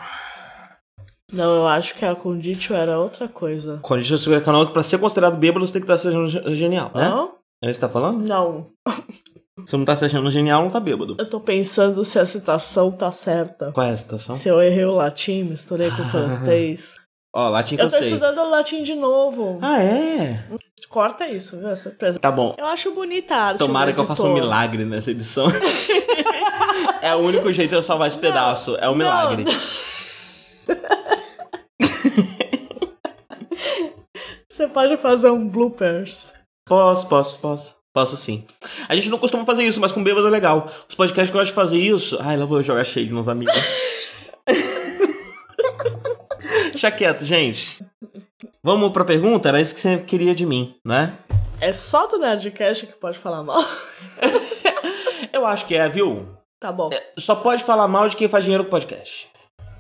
[1.31, 3.79] Não, eu acho que a conditio era outra coisa.
[3.83, 6.09] Quando a gente chega no canal, pra ser considerado bêbado, você tem que estar se
[6.09, 7.05] achando genial, né?
[7.05, 7.29] Hã?
[7.63, 8.27] É isso que você tá falando?
[8.27, 8.71] Não.
[9.67, 11.17] Se não tá se achando genial, não tá bêbado.
[11.19, 13.73] Eu tô pensando se a citação tá certa.
[13.73, 14.37] Qual é a situação?
[14.37, 16.97] Se eu errei o latim, misturei com o francês.
[17.35, 18.07] Ó, latim que eu, Eu tô sei.
[18.09, 19.59] estudando o latim de novo.
[19.61, 20.45] Ah, é?
[20.89, 21.69] Corta isso, viu?
[21.69, 22.19] Essa surpresa.
[22.21, 22.55] Tá bom.
[22.57, 23.59] Eu acho bonita a arte.
[23.59, 25.49] Tomara que eu faça um milagre nessa edição.
[27.03, 28.77] é o único jeito de eu salvar esse pedaço.
[28.77, 29.45] É um Não, milagre.
[34.49, 36.35] Você pode fazer um bloopers.
[36.69, 37.79] Posso, posso, posso.
[37.93, 38.45] Posso sim.
[38.89, 40.71] A gente não costuma fazer isso, mas com bêbado é legal.
[40.89, 42.17] Os podcasts que eu gosto de fazer isso.
[42.21, 43.57] Ai, lá vou eu jogar cheio nos amigos.
[46.71, 47.85] Deixa quieto, gente.
[48.63, 49.49] Vamos pra pergunta?
[49.49, 51.19] Era isso que você queria de mim, né?
[51.61, 53.65] É só do Nerdcast que pode falar mal?
[55.33, 56.29] Eu acho que é, viu?
[56.61, 56.91] Tá bom.
[57.19, 59.29] Só pode falar mal de quem faz dinheiro com podcast.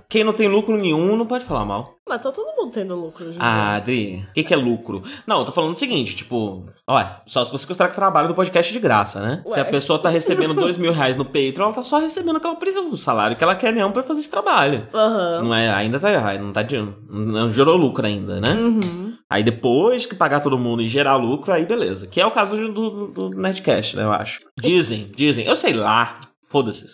[0.08, 1.97] Quem não tem lucro nenhum não pode falar mal.
[2.08, 3.76] Mas tá todo mundo tendo lucro em Ah.
[3.76, 5.02] Adri, o que, que é lucro?
[5.26, 8.28] Não, eu tô falando o seguinte, tipo, olha, só se você considerar que o trabalho
[8.28, 9.42] do podcast é de graça, né?
[9.46, 9.70] Se a Ué.
[9.70, 12.56] pessoa tá recebendo dois mil reais no Patreon, ela tá só recebendo aquela,
[12.90, 14.88] o salário que ela quer mesmo pra fazer esse trabalho.
[14.94, 15.42] Aham.
[15.42, 16.76] Não é, ainda tá, não tá de,
[17.08, 18.54] não gerou lucro ainda, né?
[18.54, 19.14] Uhum.
[19.30, 22.06] Aí depois que pagar todo mundo e gerar lucro, aí beleza.
[22.06, 24.40] Que é o caso do, do, do Nerdcast, né, eu acho.
[24.58, 25.44] Dizem, dizem.
[25.46, 26.18] Eu sei lá.
[26.50, 26.86] Foda-se.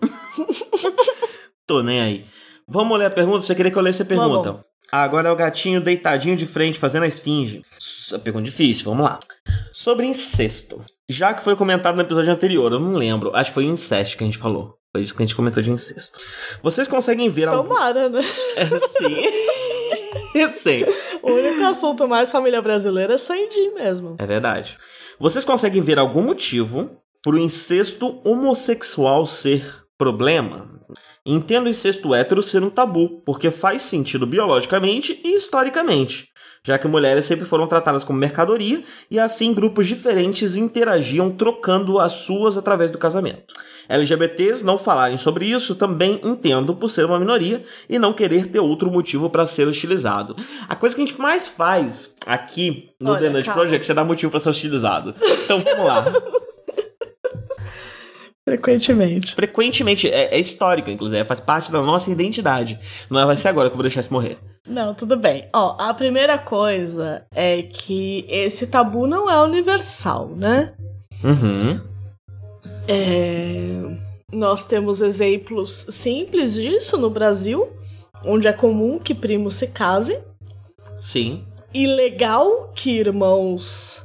[1.66, 2.24] Tô nem aí.
[2.68, 3.40] Vamos ler a pergunta?
[3.40, 4.52] Você queria que eu lesse a pergunta?
[4.52, 4.72] Vamos.
[4.90, 7.62] Agora é o gatinho deitadinho de frente, fazendo a esfinge.
[7.76, 9.18] Essa pergunta difícil, vamos lá.
[9.72, 10.84] Sobre incesto.
[11.08, 13.34] Já que foi comentado no episódio anterior, eu não lembro.
[13.34, 14.76] Acho que foi incesto que a gente falou.
[14.92, 16.20] Foi isso que a gente comentou de incesto.
[16.62, 17.68] Vocês conseguem ver algum...
[17.68, 18.20] Tomara, né?
[18.56, 19.16] É, sim.
[20.38, 20.84] eu sei.
[21.22, 24.16] O único assunto mais família brasileira é Sandy mesmo.
[24.18, 24.76] É verdade.
[25.18, 30.68] Vocês conseguem ver algum motivo para o incesto homossexual ser problema?
[31.24, 36.28] Entendo o incesto hétero ser um tabu, porque faz sentido biologicamente e historicamente,
[36.66, 42.12] já que mulheres sempre foram tratadas como mercadoria e assim grupos diferentes interagiam trocando as
[42.12, 43.54] suas através do casamento.
[43.88, 48.58] LGBTs não falarem sobre isso também entendo por ser uma minoria e não querer ter
[48.58, 50.34] outro motivo para ser hostilizado.
[50.68, 53.50] A coisa que a gente mais faz aqui no Olha, The Nudge.
[53.52, 55.14] Project é dar motivo para ser hostilizado.
[55.44, 56.04] Então vamos lá.
[58.48, 59.34] Frequentemente.
[59.34, 62.78] Frequentemente, é, é histórico, inclusive, faz parte da nossa identidade.
[63.08, 64.38] Não é vai ser agora que eu vou deixar isso morrer.
[64.66, 65.48] Não, tudo bem.
[65.52, 70.72] Ó, a primeira coisa é que esse tabu não é universal, né?
[71.22, 71.80] Uhum.
[72.88, 73.80] É,
[74.32, 77.70] Nós temos exemplos simples disso no Brasil,
[78.24, 80.18] onde é comum que primos se casem.
[80.98, 81.44] Sim.
[81.72, 84.04] E legal que irmãos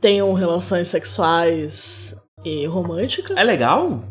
[0.00, 3.36] tenham relações sexuais e românticas.
[3.36, 4.02] É legal?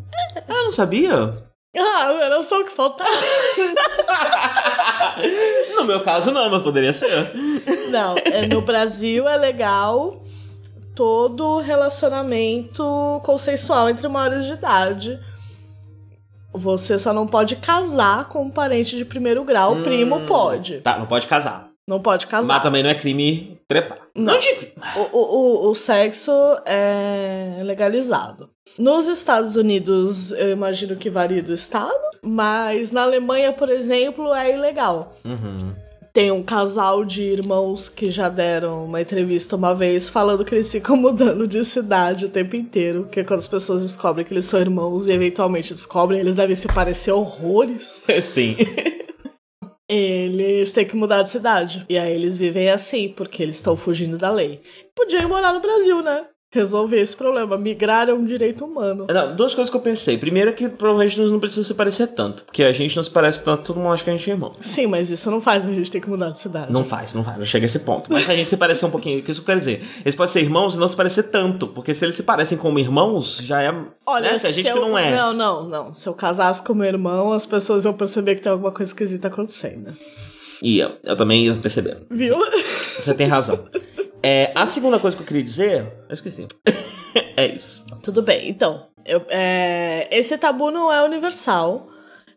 [0.48, 1.36] Ah, eu não sabia.
[1.76, 3.10] Ah, era só o que faltava.
[5.76, 7.32] No meu caso, não, mas poderia ser.
[7.90, 10.22] Não, é, no Brasil é legal
[10.94, 15.18] todo relacionamento consensual entre maiores de idade.
[16.52, 20.26] Você só não pode casar com um parente de primeiro grau, o primo Hum.
[20.26, 20.78] pode.
[20.80, 21.68] Tá, não pode casar.
[21.86, 22.62] Não pode Mas casar.
[22.62, 23.99] também não é crime trepar.
[24.20, 24.34] Não.
[25.12, 26.32] o, o, o sexo
[26.64, 28.50] é legalizado.
[28.78, 31.92] Nos Estados Unidos, eu imagino que varia do estado,
[32.22, 35.16] mas na Alemanha, por exemplo, é ilegal.
[35.24, 35.74] Uhum.
[36.12, 40.70] Tem um casal de irmãos que já deram uma entrevista uma vez falando que eles
[40.70, 43.06] ficam mudando de cidade o tempo inteiro.
[43.10, 46.56] Que é quando as pessoas descobrem que eles são irmãos e eventualmente descobrem, eles devem
[46.56, 48.02] se parecer horrores.
[48.22, 48.56] Sim.
[49.92, 51.84] Eles têm que mudar de cidade.
[51.88, 54.62] E aí eles vivem assim, porque eles estão fugindo da lei.
[54.94, 56.28] Podiam morar no Brasil, né?
[56.52, 57.56] Resolver esse problema.
[57.56, 59.06] Migrar é um direito humano.
[59.08, 60.18] Não, duas coisas que eu pensei.
[60.18, 62.42] Primeiro é que provavelmente nós não precisamos se parecer tanto.
[62.42, 64.50] Porque a gente não se parece tanto, todo mundo acha que a gente é irmão.
[64.60, 66.72] Sim, mas isso não faz a gente ter que mudar de cidade.
[66.72, 68.12] Não faz, não faz, não chega a esse ponto.
[68.12, 69.84] Mas se a gente se parecer um pouquinho, o que isso quer dizer?
[70.04, 71.68] Eles podem ser irmãos e não se parecer tanto.
[71.68, 73.72] Porque se eles se parecem como irmãos, já é.
[74.04, 74.38] Olha, né?
[74.38, 75.14] se a gente se que eu- não é.
[75.14, 75.94] Não, não, não.
[75.94, 79.28] Se eu casasse com meu irmão, as pessoas iam perceber que tem alguma coisa esquisita
[79.28, 79.96] acontecendo.
[80.60, 81.98] Eu, eu também ia perceber.
[82.10, 82.36] Viu?
[82.98, 83.56] Você tem razão.
[84.22, 86.46] É, a segunda coisa que eu queria dizer, eu esqueci.
[87.36, 87.84] é isso.
[88.02, 88.86] Tudo bem, então.
[89.06, 91.88] eu- é, esse tabu não é universal.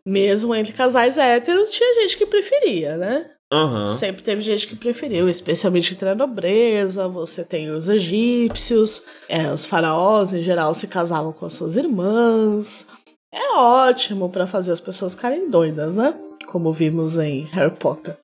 [0.06, 3.30] Mesmo entre casais héteros, tinha gente que preferia, né?
[3.52, 3.88] Aham.
[3.94, 7.08] Sempre teve gente que preferiu, especialmente entre a nobreza.
[7.08, 12.86] Você tem os egípcios, é, os faraós em geral se casavam com as suas irmãs.
[13.32, 16.14] É ótimo pra fazer as pessoas ficarem doidas, né?
[16.48, 18.16] Como vimos em Harry Potter.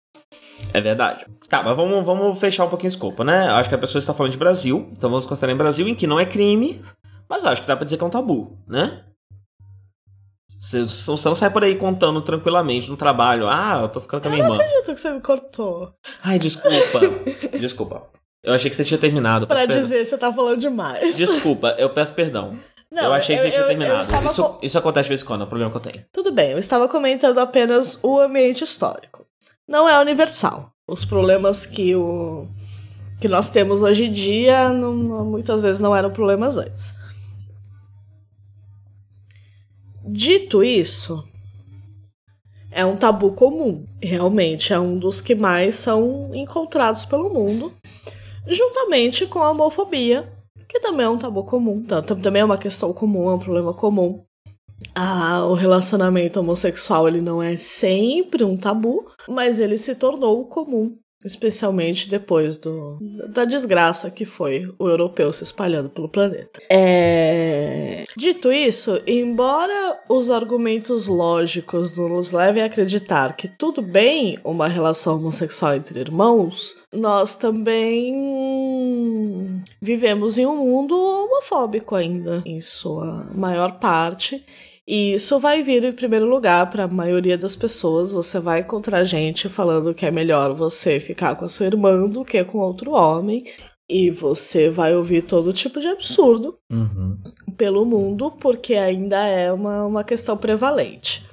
[0.72, 1.26] É verdade.
[1.48, 3.48] Tá, mas vamos, vamos fechar um pouquinho o escopo, né?
[3.48, 5.94] Eu acho que a pessoa está falando de Brasil, então vamos considerar em Brasil, em
[5.94, 6.80] que não é crime,
[7.28, 9.04] mas eu acho que dá pra dizer que é um tabu, né?
[10.60, 13.48] Você, você não sai por aí contando tranquilamente no trabalho.
[13.48, 14.56] Ah, eu tô ficando com a minha irmã.
[14.56, 15.94] acredito que você me cortou.
[16.22, 17.00] Ai, desculpa.
[17.58, 18.02] desculpa.
[18.42, 19.46] Eu achei que você tinha terminado.
[19.46, 19.82] Pra peço perdão.
[19.82, 21.16] dizer, você tá falando demais.
[21.16, 22.58] Desculpa, eu peço perdão.
[22.90, 24.26] Não, eu achei que você tinha eu- eu terminado.
[24.26, 26.04] isso, co- isso acontece de vez em quando, é o problema que eu tenho.
[26.12, 29.24] Tudo bem, eu estava comentando apenas o ambiente histórico.
[29.70, 30.72] Não é universal.
[30.84, 32.48] Os problemas que, o,
[33.20, 36.98] que nós temos hoje em dia não- muitas vezes não eram problemas antes.
[40.04, 41.22] Dito isso,
[42.72, 43.86] é um tabu comum.
[44.02, 47.72] Realmente é um dos que mais são encontrados pelo mundo,
[48.48, 50.32] juntamente com a homofobia,
[50.68, 51.80] que também é um tabu comum?
[51.84, 54.24] Tam- também é uma questão comum, é um problema comum.
[54.94, 60.96] Ah, o relacionamento homossexual ele não é sempre um tabu, mas ele se tornou comum
[61.22, 66.62] Especialmente depois do, da desgraça que foi o europeu se espalhando pelo planeta.
[66.70, 68.04] É...
[68.16, 75.16] Dito isso, embora os argumentos lógicos nos levem a acreditar que tudo bem uma relação
[75.16, 78.16] homossexual entre irmãos, nós também
[79.78, 84.42] vivemos em um mundo homofóbico ainda, em sua maior parte,
[84.86, 88.12] e isso vai vir em primeiro lugar para a maioria das pessoas.
[88.12, 92.24] Você vai encontrar gente falando que é melhor você ficar com a sua irmã do
[92.24, 93.44] que com outro homem.
[93.88, 97.18] E você vai ouvir todo tipo de absurdo uhum.
[97.56, 101.26] pelo mundo, porque ainda é uma, uma questão prevalente.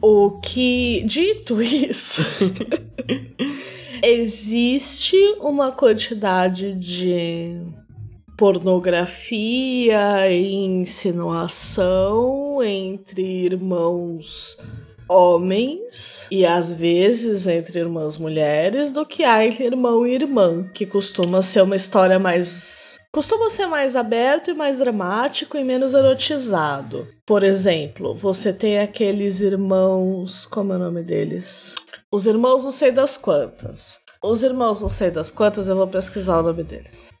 [0.00, 2.22] O que, dito isso,
[4.02, 7.60] existe uma quantidade de
[8.38, 14.56] pornografia e insinuação entre irmãos
[15.08, 20.86] homens e às vezes entre irmãs mulheres do que há entre irmão e irmã, que
[20.86, 27.08] costuma ser uma história mais costuma ser mais aberto e mais dramático e menos erotizado.
[27.26, 31.74] Por exemplo, você tem aqueles irmãos, como é o nome deles?
[32.12, 33.98] Os irmãos não sei das quantas.
[34.22, 37.17] Os irmãos não sei das quantas, eu vou pesquisar o nome deles.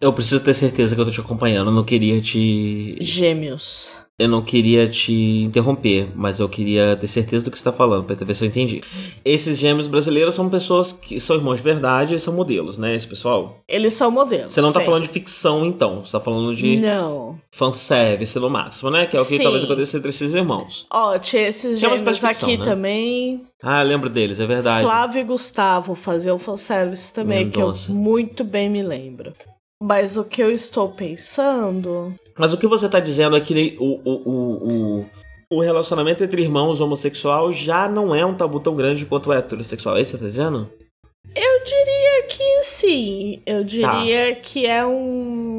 [0.00, 1.70] Eu preciso ter certeza que eu tô te acompanhando.
[1.70, 2.96] Eu não queria te.
[3.00, 4.02] Gêmeos.
[4.18, 8.04] Eu não queria te interromper, mas eu queria ter certeza do que você tá falando,
[8.04, 8.80] pra ver se eu entendi.
[9.24, 13.08] Esses gêmeos brasileiros são pessoas que são irmãos de verdade, eles são modelos, né, esse
[13.08, 13.60] pessoal?
[13.66, 14.52] Eles são modelos.
[14.54, 16.04] Você não tá falando de ficção, então.
[16.04, 16.76] Você tá falando de.
[16.76, 17.38] Não.
[17.50, 19.06] Fanservice no máximo, né?
[19.06, 19.42] Que é o que Sim.
[19.42, 20.86] talvez aconteça entre esses irmãos.
[20.92, 22.64] Ó, tinha esses Tinha uma gêmeos ficção, aqui né?
[22.64, 23.40] também.
[23.62, 24.84] Ah, eu lembro deles, é verdade.
[24.84, 27.86] Flávio e Gustavo faziam fanservice também, Mendonça.
[27.86, 29.32] que eu muito bem me lembro.
[29.80, 32.14] Mas o que eu estou pensando.
[32.38, 35.06] Mas o que você tá dizendo é que o, o, o,
[35.52, 39.96] o, relacionamento entre irmãos homossexual já não é um tabu tão grande quanto o heterossexual.
[39.96, 40.70] É isso que você tá dizendo?
[41.34, 43.42] Eu diria que sim.
[43.46, 43.98] Eu Tá.
[44.00, 45.51] diria que é um.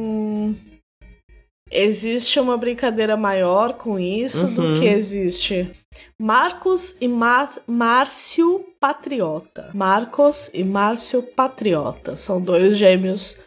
[1.76, 4.53] Existe uma brincadeira maior com isso Uhum.
[4.76, 5.71] do que existe
[6.19, 9.69] Marcos e Mar Márcio Patriota.
[9.74, 12.15] Marcos e Márcio Patriota.
[12.15, 13.38] São dois gêmeos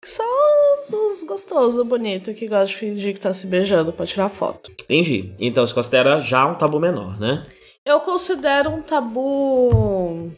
[0.00, 0.24] que são
[0.80, 4.70] os, os gostosos, bonitos, que gostam de fingir que tá se beijando pra tirar foto.
[4.84, 5.32] Entendi.
[5.38, 7.42] Então se considera já um tabu menor, né?
[7.84, 10.30] Eu considero um tabu.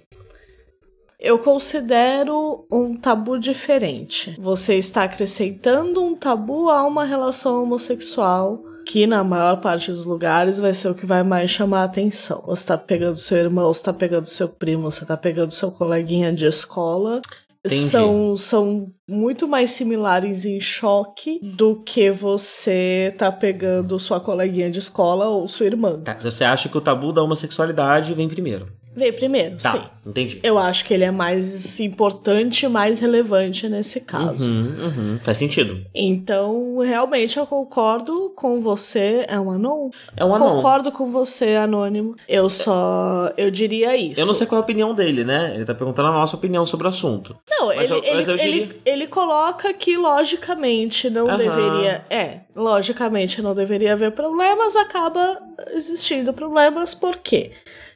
[1.21, 4.35] Eu considero um tabu diferente.
[4.41, 8.64] Você está acrescentando um tabu a uma relação homossexual.
[8.87, 12.43] Que na maior parte dos lugares vai ser o que vai mais chamar a atenção.
[12.47, 16.33] Você tá pegando seu irmão, você tá pegando seu primo, você tá pegando seu coleguinha
[16.33, 17.21] de escola.
[17.62, 17.83] Entendi.
[17.83, 24.79] São, são muito mais similares em choque do que você tá pegando sua coleguinha de
[24.79, 26.01] escola ou sua irmã.
[26.01, 26.16] Tá.
[26.23, 28.80] Você acha que o tabu da homossexualidade vem primeiro?
[28.95, 29.82] Veio primeiro, Tá, sim.
[30.05, 30.41] entendi.
[30.43, 34.45] Eu acho que ele é mais importante e mais relevante nesse caso.
[34.51, 35.80] Uhum, uhum, faz sentido.
[35.95, 39.24] Então, realmente, eu concordo com você.
[39.28, 39.91] É um anônimo?
[40.16, 40.57] É um anão.
[40.57, 42.16] Concordo com você, anônimo.
[42.28, 43.30] Eu só.
[43.36, 44.20] Eu diria isso.
[44.20, 45.53] Eu não sei qual é a opinião dele, né?
[45.55, 47.36] Ele tá perguntando a nossa opinião sobre o assunto.
[47.49, 51.36] Não, Mas ele, eu- ele, eu diria- ele, ele coloca que, logicamente, não Aham.
[51.38, 52.05] deveria.
[52.11, 55.40] É, logicamente não deveria haver problemas, acaba
[55.72, 57.53] existindo problemas, por quê?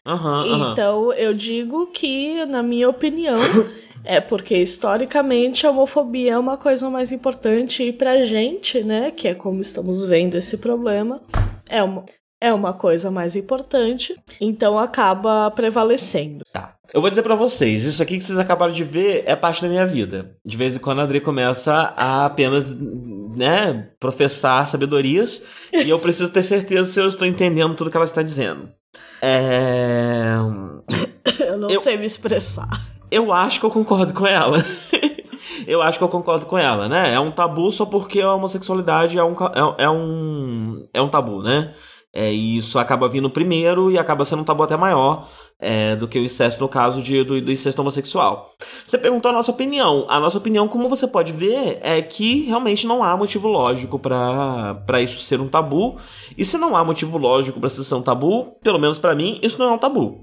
[0.07, 0.72] Aham.
[0.72, 3.38] Então, eu digo que, na minha opinião,
[4.05, 9.28] é porque historicamente a homofobia é uma coisa mais importante e pra gente, né, que
[9.28, 11.20] é como estamos vendo esse problema,
[11.68, 12.05] é uma,
[12.45, 16.45] é uma coisa mais importante, então acaba prevalecendo.
[16.53, 16.74] Tá.
[16.92, 19.68] Eu vou dizer pra vocês, isso aqui que vocês acabaram de ver é parte da
[19.68, 20.36] minha vida.
[20.45, 22.76] De vez em quando a André começa a apenas,
[23.34, 25.42] né, professar sabedorias
[25.72, 28.68] e eu preciso ter certeza se eu estou entendendo tudo que ela está dizendo.
[29.22, 30.34] É...
[31.49, 32.68] Eu não Eu- sei me expressar.
[33.11, 34.59] Eu acho que eu concordo com ela.
[35.66, 37.14] eu acho que eu concordo com ela, né?
[37.14, 41.42] É um tabu só porque a homossexualidade é um, é, é um, é um tabu,
[41.42, 41.72] né?
[42.16, 46.06] É, e isso acaba vindo primeiro e acaba sendo um tabu até maior é, do
[46.06, 48.54] que o incesto no caso de, do, do incesto homossexual.
[48.86, 50.06] Você perguntou a nossa opinião.
[50.08, 55.02] A nossa opinião, como você pode ver, é que realmente não há motivo lógico pra
[55.02, 55.96] isso ser um tabu.
[56.38, 59.40] E se não há motivo lógico pra isso ser um tabu, pelo menos pra mim,
[59.42, 60.22] isso não é um tabu.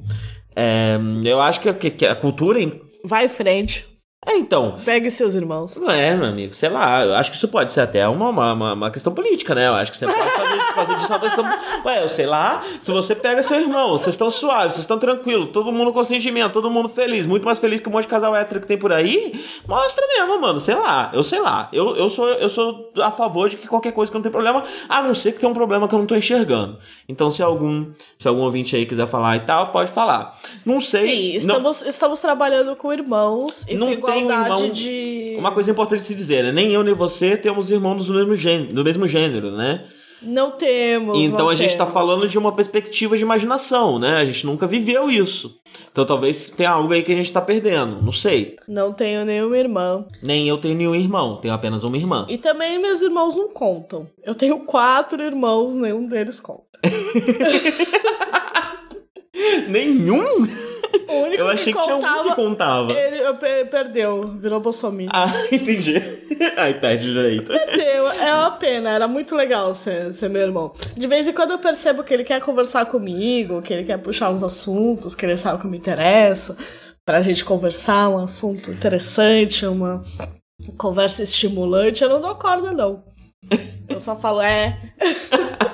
[0.55, 2.57] É, eu acho que, que- que a cultura
[3.03, 3.85] Vai em frente.
[4.23, 4.77] É, então.
[4.85, 5.77] Pegue seus irmãos.
[5.77, 8.73] Não é, meu amigo, sei lá, eu acho que isso pode ser até uma, uma,
[8.73, 9.67] uma questão política, né?
[9.67, 11.43] Eu acho que você pode fazer, fazer disso uma questão.
[11.85, 15.49] Ué, eu sei lá, se você pega seu irmão, vocês estão suaves, vocês estão tranquilos,
[15.51, 18.35] todo mundo com sentimento, todo mundo feliz, muito mais feliz que um monte de casal
[18.35, 21.67] hétero que tem por aí, mostra mesmo, mano, sei lá, eu sei lá.
[21.73, 24.63] Eu, eu, sou, eu sou a favor de que qualquer coisa que não tem problema,
[24.87, 26.77] a não ser que tem um problema que eu não tô enxergando.
[27.09, 27.87] Então, se algum,
[28.19, 30.39] se algum ouvinte aí quiser falar e tal, pode falar.
[30.63, 31.39] Não sei.
[31.39, 35.35] Sim, não- estamos, estamos trabalhando com irmãos e Não com tem um irmão- de.
[35.37, 36.51] Uma coisa importante de se dizer, né?
[36.51, 39.85] Nem eu nem você temos irmãos do mesmo gênero, do mesmo gênero né?
[40.23, 41.17] Não temos.
[41.19, 41.93] Então não a gente tá temos.
[41.93, 44.17] falando de uma perspectiva de imaginação, né?
[44.17, 45.55] A gente nunca viveu isso.
[45.91, 48.55] Então talvez tenha algo aí que a gente tá perdendo, não sei.
[48.67, 50.05] Não tenho nenhuma irmã.
[50.23, 52.27] Nem eu tenho nenhum irmão, tenho apenas uma irmã.
[52.29, 54.05] E também meus irmãos não contam.
[54.23, 56.65] Eu tenho quatro irmãos, nenhum deles conta.
[59.67, 60.47] Nenhum?
[61.07, 62.91] O único Eu achei que, tinha um contava, que contava.
[62.93, 65.09] Ele eu pe- perdeu, virou Bolsonaro.
[65.11, 65.95] Ah, entendi.
[66.57, 67.51] Aí perde o direito.
[67.51, 70.73] Perdeu, é uma pena, era muito legal ser, ser meu irmão.
[70.95, 74.29] De vez em quando eu percebo que ele quer conversar comigo, que ele quer puxar
[74.31, 76.55] uns assuntos, que ele sabe que eu me interesso,
[77.05, 80.03] pra gente conversar, um assunto interessante, uma
[80.77, 82.03] conversa estimulante.
[82.03, 83.03] Eu não dou corda, não.
[83.93, 84.79] Eu só falo, é.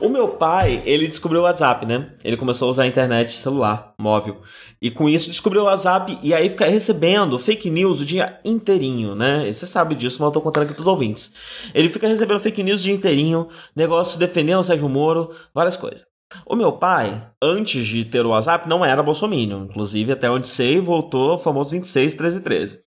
[0.00, 2.10] O meu pai, ele descobriu o WhatsApp, né?
[2.22, 4.40] Ele começou a usar a internet celular, móvel.
[4.80, 9.14] E com isso descobriu o WhatsApp e aí fica recebendo fake news o dia inteirinho,
[9.14, 9.48] né?
[9.48, 11.32] E Você sabe disso, mas eu tô contando aqui pros ouvintes.
[11.74, 16.04] Ele fica recebendo fake news o dia inteirinho, negócio defendendo o Sérgio Moro, várias coisas.
[16.46, 19.64] O meu pai, antes de ter o WhatsApp, não era bolsominion.
[19.64, 22.87] Inclusive, até onde sei, voltou o famoso 26, 13 13.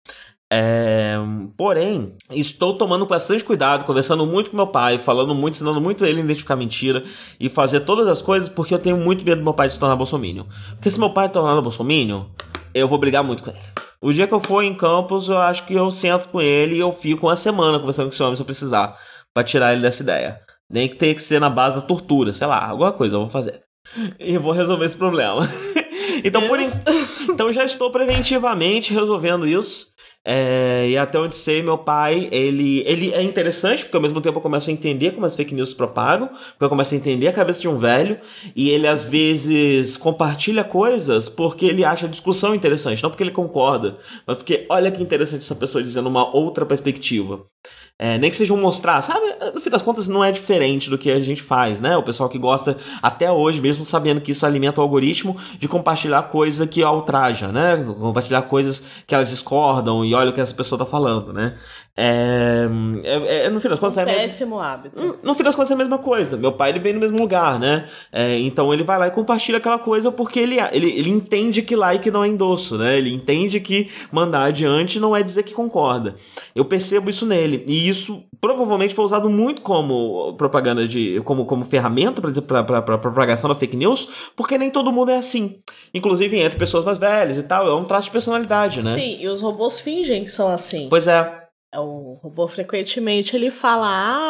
[0.55, 1.14] É,
[1.57, 6.20] porém, estou tomando bastante cuidado, conversando muito com meu pai, falando muito, ensinando muito ele
[6.20, 7.03] a identificar mentira
[7.40, 9.96] e fazer todas as coisas porque eu tenho muito medo do meu pai se tornar
[9.96, 10.44] bolsominion.
[10.72, 12.24] Porque se meu pai se tornar bolsominion,
[12.74, 13.59] eu vou brigar muito com ele.
[14.03, 16.80] O dia que eu for em Campos, eu acho que eu sento com ele e
[16.80, 18.94] eu fico uma semana conversando com esse homem se eu precisar,
[19.32, 20.38] pra tirar ele dessa ideia.
[20.70, 23.30] Nem que tenha que ser na base da tortura, sei lá, alguma coisa eu vou
[23.30, 23.62] fazer.
[24.20, 25.48] E vou resolver esse problema.
[26.24, 26.66] então, por en-
[27.30, 29.91] então já estou preventivamente resolvendo isso.
[30.25, 34.39] É, e até onde sei, meu pai, ele, ele é interessante, porque ao mesmo tempo
[34.39, 37.27] eu começo a entender como as fake news se propagam, porque eu começo a entender
[37.27, 38.18] a cabeça de um velho,
[38.55, 43.33] e ele às vezes compartilha coisas porque ele acha a discussão interessante, não porque ele
[43.33, 47.45] concorda, mas porque olha que interessante essa pessoa dizendo uma outra perspectiva.
[47.99, 49.27] É, nem que seja um mostrar, sabe?
[49.55, 51.97] No fim das contas, não é diferente do que a gente faz, né?
[51.97, 56.25] O pessoal que gosta, até hoje, mesmo sabendo que isso alimenta o algoritmo, de compartilhar
[56.25, 57.77] coisa que a ultraja, né?
[57.77, 61.54] Compartilhar coisas que elas discordam e olha o que essa pessoa tá falando, né?
[61.96, 62.66] É,
[63.04, 65.00] é- é- no fim das contas, é a mesma- Péssimo hábito.
[65.00, 66.36] Hum, no fim das contas é a mesma coisa.
[66.36, 67.86] Meu pai ele vem no mesmo lugar, né?
[68.10, 71.76] É, então ele vai lá e compartilha aquela coisa porque ele, ele, ele entende que
[71.76, 72.96] like não é endosso, né?
[72.98, 76.14] Ele entende que mandar adiante não é dizer que concorda.
[76.54, 77.64] Eu percebo isso nele.
[77.68, 81.20] E isso provavelmente foi usado muito como propaganda de.
[81.24, 85.56] como, como ferramenta para propagação da fake news, porque nem todo mundo é assim.
[85.94, 87.68] Inclusive entre pessoas mais velhas e tal.
[87.68, 88.94] É um traço de personalidade, né?
[88.94, 90.88] Sim, e os robôs fingem que são assim.
[90.88, 91.42] Pois é.
[91.74, 93.86] O robô frequentemente ele fala,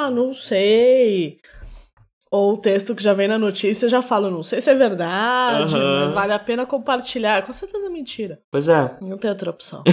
[0.06, 1.38] ah, não sei.
[2.30, 5.76] Ou o texto que já vem na notícia já fala, não sei se é verdade,
[5.76, 6.00] Aham.
[6.00, 7.42] mas vale a pena compartilhar.
[7.42, 8.40] Com certeza é mentira.
[8.50, 8.96] Pois é.
[9.02, 9.82] Não tem outra opção.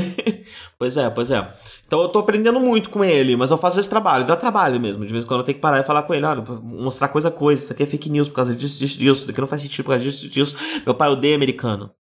[0.80, 1.48] Pois é, pois é.
[1.86, 5.06] Então eu tô aprendendo muito com ele, mas eu faço esse trabalho, dá trabalho mesmo.
[5.06, 7.28] De vez em quando eu tenho que parar e falar com ele, olha, mostrar coisa
[7.28, 9.48] a coisa, isso aqui é fake news por causa disso, disso, disso, isso aqui não
[9.48, 10.56] faz sentido por causa disso, disso.
[10.86, 11.92] Meu pai odeia americano.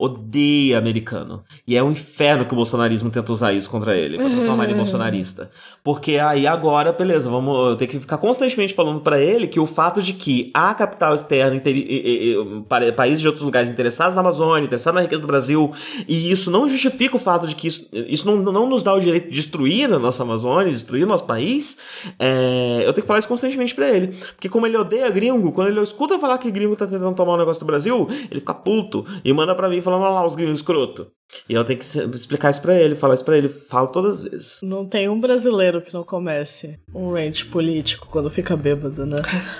[0.00, 1.42] Odeia americano.
[1.66, 4.74] E é um inferno que o bolsonarismo tenta usar isso contra ele, pra transformar ele
[4.74, 5.50] em bolsonarista.
[5.82, 10.00] Porque aí agora, beleza, vamos tenho que ficar constantemente falando pra ele que o fato
[10.00, 14.14] de que a capital externa, interi- e- e- e- pa- países de outros lugares interessados
[14.14, 15.72] na Amazônia, interessados na riqueza do Brasil,
[16.06, 19.00] e isso não justifica o fato de que isso, isso não, não nos dá o
[19.00, 21.76] direito de destruir a nossa Amazônia, destruir o nosso país,
[22.20, 24.08] é, eu tenho que falar isso constantemente pra ele.
[24.34, 27.38] Porque como ele odeia gringo, quando ele escuta falar que gringo tá tentando tomar um
[27.38, 30.60] negócio do Brasil, ele fica puto e manda pra mim falando, olha lá os gringos
[30.60, 31.08] escroto.
[31.48, 34.22] E eu tenho que se- explicar isso pra ele, falar isso pra ele, falo todas
[34.24, 34.58] as vezes.
[34.62, 39.16] não tem um brasileiro que não comece um rant político quando fica bêbado, né?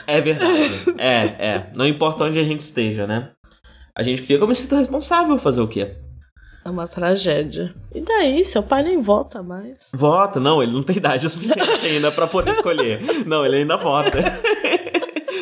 [0.06, 0.62] É verdade.
[0.96, 1.16] é,
[1.48, 1.72] é.
[1.76, 3.30] Não importa onde a gente esteja, né?
[3.94, 5.94] A gente fica, eu me sinto responsável fazer o quê?
[6.64, 7.74] É uma tragédia.
[7.94, 9.90] E daí, seu pai nem vota mais.
[9.94, 13.00] Vota, não, ele não tem idade o suficiente ainda pra poder escolher.
[13.26, 14.10] Não, ele ainda vota.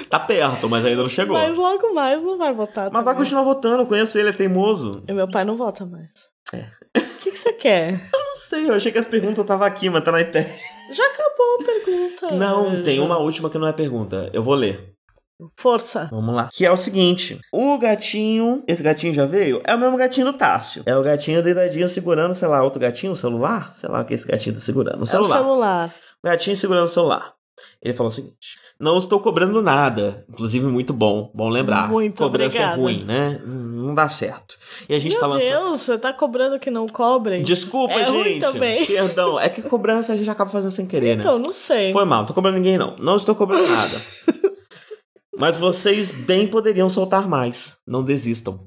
[0.08, 1.36] tá perto, mas ainda não chegou.
[1.36, 2.84] Mas logo mais não vai votar.
[2.84, 3.16] Mas vai também.
[3.18, 5.02] continuar votando, eu conheço ele, é teimoso.
[5.08, 6.10] E meu pai não vota mais.
[6.52, 6.66] É.
[6.98, 8.00] O que, que você quer?
[8.14, 10.46] Não sei, eu achei que as perguntas estavam aqui, mas tá na iPad.
[10.92, 12.30] Já acabou a pergunta.
[12.32, 14.30] Não, tem uma última que não é pergunta.
[14.32, 14.92] Eu vou ler.
[15.56, 16.08] Força.
[16.10, 16.48] Vamos lá.
[16.52, 18.62] Que é o seguinte: o gatinho.
[18.68, 19.60] Esse gatinho já veio?
[19.64, 20.82] É o mesmo gatinho do Tássio.
[20.86, 23.72] É o gatinho deitadinho segurando, sei lá, outro gatinho, o celular?
[23.74, 24.98] Sei lá o que esse gatinho tá segurando.
[24.98, 25.38] O É o celular.
[25.38, 25.94] celular.
[26.22, 27.34] O gatinho segurando o celular.
[27.82, 30.24] Ele falou o seguinte: Não estou cobrando nada.
[30.28, 31.30] Inclusive, muito bom.
[31.34, 31.88] Bom lembrar.
[31.88, 32.74] Muito Cobrança obrigada.
[32.74, 33.40] é ruim, né?
[33.44, 34.58] Não dá certo.
[34.88, 35.48] E a gente Meu tá lançando.
[35.48, 37.42] Deus, você tá cobrando que não cobrem?
[37.42, 38.40] Desculpa, É ruim gente.
[38.40, 38.84] também.
[38.86, 39.40] Perdão.
[39.40, 41.22] É que cobrança a gente acaba fazendo sem querer, né?
[41.22, 41.90] Então, não sei.
[41.92, 42.94] Foi mal, não tô cobrando ninguém, não.
[42.98, 43.98] Não estou cobrando nada.
[45.38, 47.76] Mas vocês bem poderiam soltar mais.
[47.86, 48.60] Não desistam.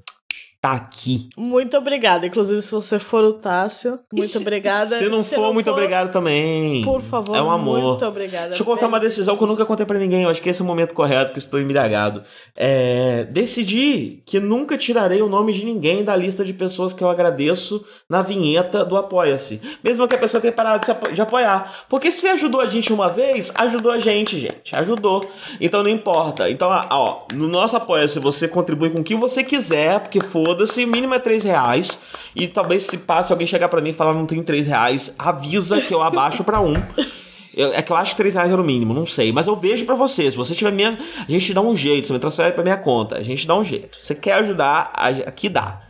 [0.62, 1.30] Tá aqui.
[1.38, 2.26] Muito obrigada.
[2.28, 4.98] Inclusive, se você for o Tássio, muito se- obrigada.
[4.98, 6.82] Se não for, muito obrigado também.
[6.84, 7.80] Por favor, É um amor.
[7.82, 8.50] muito obrigada.
[8.50, 10.24] Deixa eu contar uma decisão que eu nunca contei pra ninguém.
[10.24, 12.24] Eu acho que esse é o momento correto que eu estou embriagado.
[12.58, 17.10] É, decidi que nunca tirarei o nome de ninguém da lista de pessoas que eu
[17.10, 19.62] agradeço na vinheta do Apoia-se.
[19.82, 21.86] Mesmo que a pessoa tenha parado de, se apo- de apoiar.
[21.88, 24.76] Porque se ajudou a gente uma vez, ajudou a gente, gente.
[24.76, 25.24] Ajudou.
[25.62, 26.50] Então não importa.
[26.50, 30.20] Então, ó, no nosso Apoia-se você contribui com o que você quiser, porque
[30.50, 32.00] foda-se, mínimo é 3 reais.
[32.36, 35.80] E talvez se passe alguém chegar pra mim e falar não tenho 3 reais, avisa
[35.82, 36.76] que eu abaixo pra um.
[37.56, 39.32] Eu- é que eu acho que 3 reais era o mínimo, não sei.
[39.32, 40.30] Mas eu vejo pra você.
[40.32, 40.98] Se você tiver minha.
[41.28, 42.08] A gente dá um jeito.
[42.08, 43.18] Você me transfere pra minha conta.
[43.18, 44.00] A gente dá um jeito.
[44.02, 44.92] Você quer ajudar,
[45.26, 45.82] aqui dá.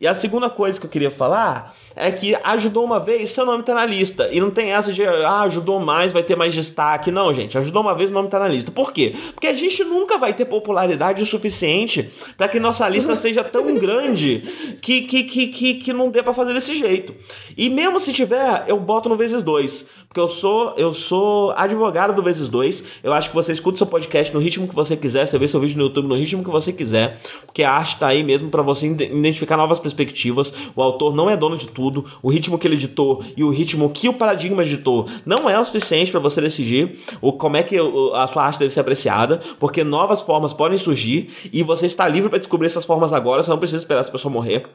[0.00, 3.62] E a segunda coisa que eu queria falar é que ajudou uma vez, seu nome
[3.62, 4.28] tá na lista.
[4.32, 7.10] E não tem essa de, ah, ajudou mais, vai ter mais destaque.
[7.10, 8.70] Não, gente, ajudou uma vez, o nome tá na lista.
[8.70, 9.14] Por quê?
[9.32, 13.74] Porque a gente nunca vai ter popularidade o suficiente pra que nossa lista seja tão
[13.78, 14.42] grande
[14.82, 17.14] que, que, que, que, que não dê pra fazer desse jeito.
[17.56, 19.86] E mesmo se tiver, eu boto no vezes dois.
[20.08, 22.84] Porque eu sou, eu sou advogado do vezes dois.
[23.02, 25.58] Eu acho que você escuta seu podcast no ritmo que você quiser, você vê seu
[25.58, 28.62] vídeo no YouTube no ritmo que você quiser, porque a arte tá aí mesmo pra
[28.62, 30.52] você ide- identificar novas perspectivas.
[30.76, 31.83] O autor não é dono de tudo.
[32.22, 35.64] O ritmo que ele editou e o ritmo que o paradigma editou não é o
[35.64, 37.76] suficiente pra você decidir o, como é que
[38.14, 42.30] a sua arte deve ser apreciada, porque novas formas podem surgir e você está livre
[42.30, 44.66] pra descobrir essas formas agora, você não precisa esperar essa pessoa morrer.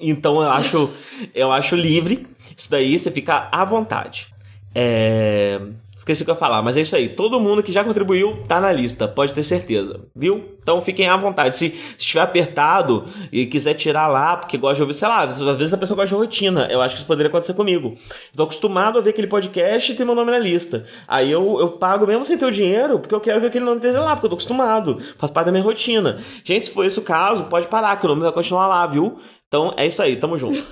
[0.00, 0.90] Então eu acho,
[1.34, 2.26] eu acho livre.
[2.56, 4.28] Isso daí você fica à vontade.
[4.74, 5.60] É...
[6.04, 7.08] Esqueci o que eu ia falar, mas é isso aí.
[7.08, 10.50] Todo mundo que já contribuiu tá na lista, pode ter certeza, viu?
[10.62, 11.56] Então fiquem à vontade.
[11.56, 15.72] Se, estiver apertado e quiser tirar lá, porque gosta de ouvir, sei lá, às vezes
[15.72, 16.68] a pessoa gosta de rotina.
[16.70, 17.94] Eu acho que isso poderia acontecer comigo.
[18.36, 20.84] Tô acostumado a ver aquele podcast e ter meu nome na lista.
[21.08, 23.78] Aí eu, eu pago mesmo sem ter o dinheiro, porque eu quero que aquele nome
[23.78, 24.98] esteja lá, porque eu tô acostumado.
[25.16, 26.18] Faz parte da minha rotina.
[26.44, 29.16] Gente, se for esse o caso, pode parar, que o nome vai continuar lá, viu?
[29.48, 30.62] Então é isso aí, tamo junto.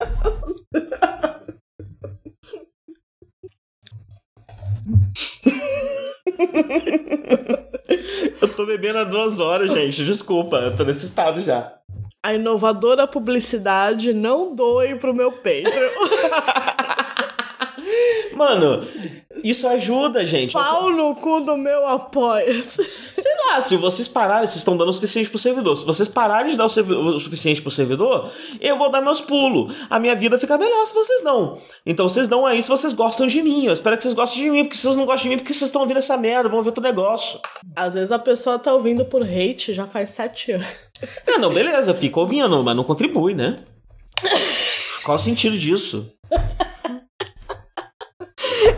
[8.40, 10.04] Eu tô bebendo há duas horas, gente.
[10.04, 11.74] Desculpa, eu tô nesse estado já.
[12.22, 15.70] A inovadora publicidade não doe pro meu peito.
[18.34, 18.86] Mano,
[19.44, 20.52] isso ajuda, gente.
[20.52, 24.92] Pau no cu do meu apoia Sei lá, se vocês pararem, vocês estão dando o
[24.92, 25.76] suficiente pro servidor.
[25.76, 28.30] Se vocês pararem de dar o, o suficiente pro servidor,
[28.60, 29.74] eu vou dar meus pulos.
[29.88, 31.58] A minha vida fica melhor se vocês dão.
[31.84, 33.66] Então vocês dão aí se vocês gostam de mim.
[33.66, 35.52] Eu espero que vocês gostem de mim, porque se vocês não gostam de mim, porque
[35.52, 37.40] vocês estão ouvindo essa merda, vão ver outro negócio.
[37.76, 40.66] Às vezes a pessoa tá ouvindo por hate já faz sete anos.
[41.26, 43.56] Ah, não, beleza, fica ouvindo, mas não contribui, né?
[45.02, 46.12] Qual o sentido disso?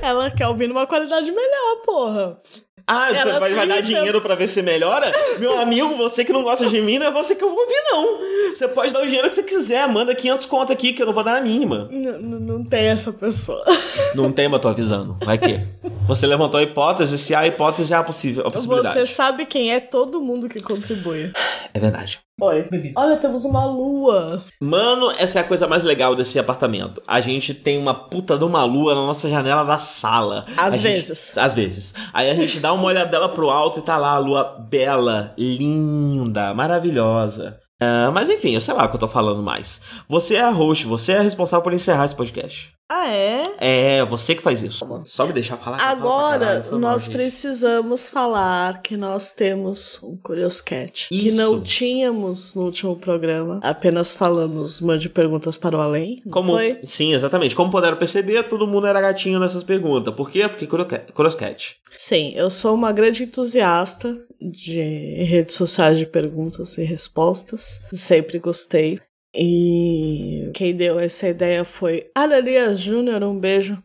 [0.03, 2.37] Ela quer ouvir numa qualidade melhor, porra.
[2.85, 5.11] Ah, você Ela vai, vai dar dinheiro pra ver se melhora?
[5.39, 7.81] Meu amigo, você que não gosta de mim, não é você que eu vou ouvir,
[7.93, 8.19] não.
[8.53, 11.13] Você pode dar o dinheiro que você quiser, manda 500 conto aqui que eu não
[11.13, 11.89] vou dar na mínima.
[11.93, 13.63] N- n- não tem essa pessoa.
[14.17, 15.17] Não tem, mas tô avisando.
[15.25, 15.61] Vai que.
[16.09, 18.99] Você levantou a hipótese, se há hipótese, há possível, a possibilidade.
[18.99, 21.31] Você sabe quem é todo mundo que contribui.
[21.73, 22.21] É verdade.
[22.41, 22.69] Oi.
[22.97, 24.43] Olha, temos uma lua.
[24.61, 27.01] Mano, essa é a coisa mais legal desse apartamento.
[27.07, 30.45] A gente tem uma puta de uma lua na nossa janela da sala.
[30.57, 31.39] Às A gente- vezes.
[31.39, 31.95] às vezes.
[32.13, 36.53] Aí a gente dá uma olhadela pro alto e tá lá a lua bela, linda,
[36.55, 37.59] maravilhosa.
[37.81, 39.81] Ah, mas enfim, eu sei lá o que eu tô falando mais.
[40.09, 42.73] Você é a host, você é a responsável por encerrar esse podcast.
[42.95, 43.55] Ah, é?
[43.59, 44.87] É, você que faz isso.
[45.07, 45.79] Só me deixar falar.
[45.79, 47.15] que Agora, caralho, mal, nós gente.
[47.15, 51.09] precisamos falar que nós temos um Curioscat.
[51.09, 51.37] Que Isso.
[51.39, 53.61] não tínhamos no último programa.
[53.63, 56.23] Apenas falamos mande perguntas para o além.
[56.31, 56.81] Como, Foi?
[56.85, 57.57] sim, exatamente.
[57.57, 60.15] Como puderam perceber, todo mundo era gatinho nessas perguntas.
[60.15, 60.47] Por quê?
[60.47, 60.67] Porque
[61.15, 61.77] Crosscat.
[61.97, 64.81] Sim, eu sou uma grande entusiasta de
[65.25, 67.81] redes sociais de perguntas e respostas.
[67.95, 69.01] Sempre gostei.
[69.35, 73.23] E quem deu essa ideia foi Ananias Júnior.
[73.23, 73.83] Um beijo.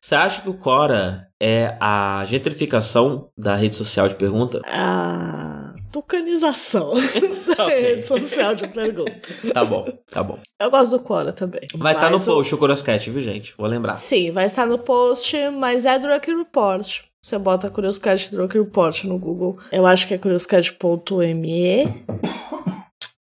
[0.00, 4.60] Você acha que o Cora é a gentrificação da rede social de pergunta?
[4.66, 6.92] A tucanização
[7.56, 9.12] da rede social de pergunta.
[9.52, 10.38] Tá bom, tá bom.
[10.60, 11.62] Eu gosto do Cora também.
[11.76, 13.54] Vai estar no Mas o- post o Crosscat, viu, gente?
[13.56, 13.96] Vou lembrar.
[13.96, 17.00] Sim, vai estar no post, mas é Drunk Report.
[17.20, 19.58] Você bota Curioscat Drunk Report no Google.
[19.72, 22.04] Eu acho que é curioscat.me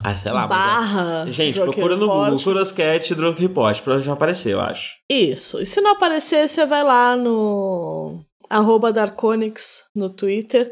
[0.08, 0.47] Ah, sei lá.
[0.47, 2.08] mas é- barra Gente, Drunk procura no.
[2.08, 3.76] Google Curioscat Drunk Report.
[3.78, 4.95] Provavelmente já apareceu, eu acho.
[5.10, 5.60] Isso.
[5.60, 10.72] E se não aparecer, você vai lá no arroba Darkonix no Twitter.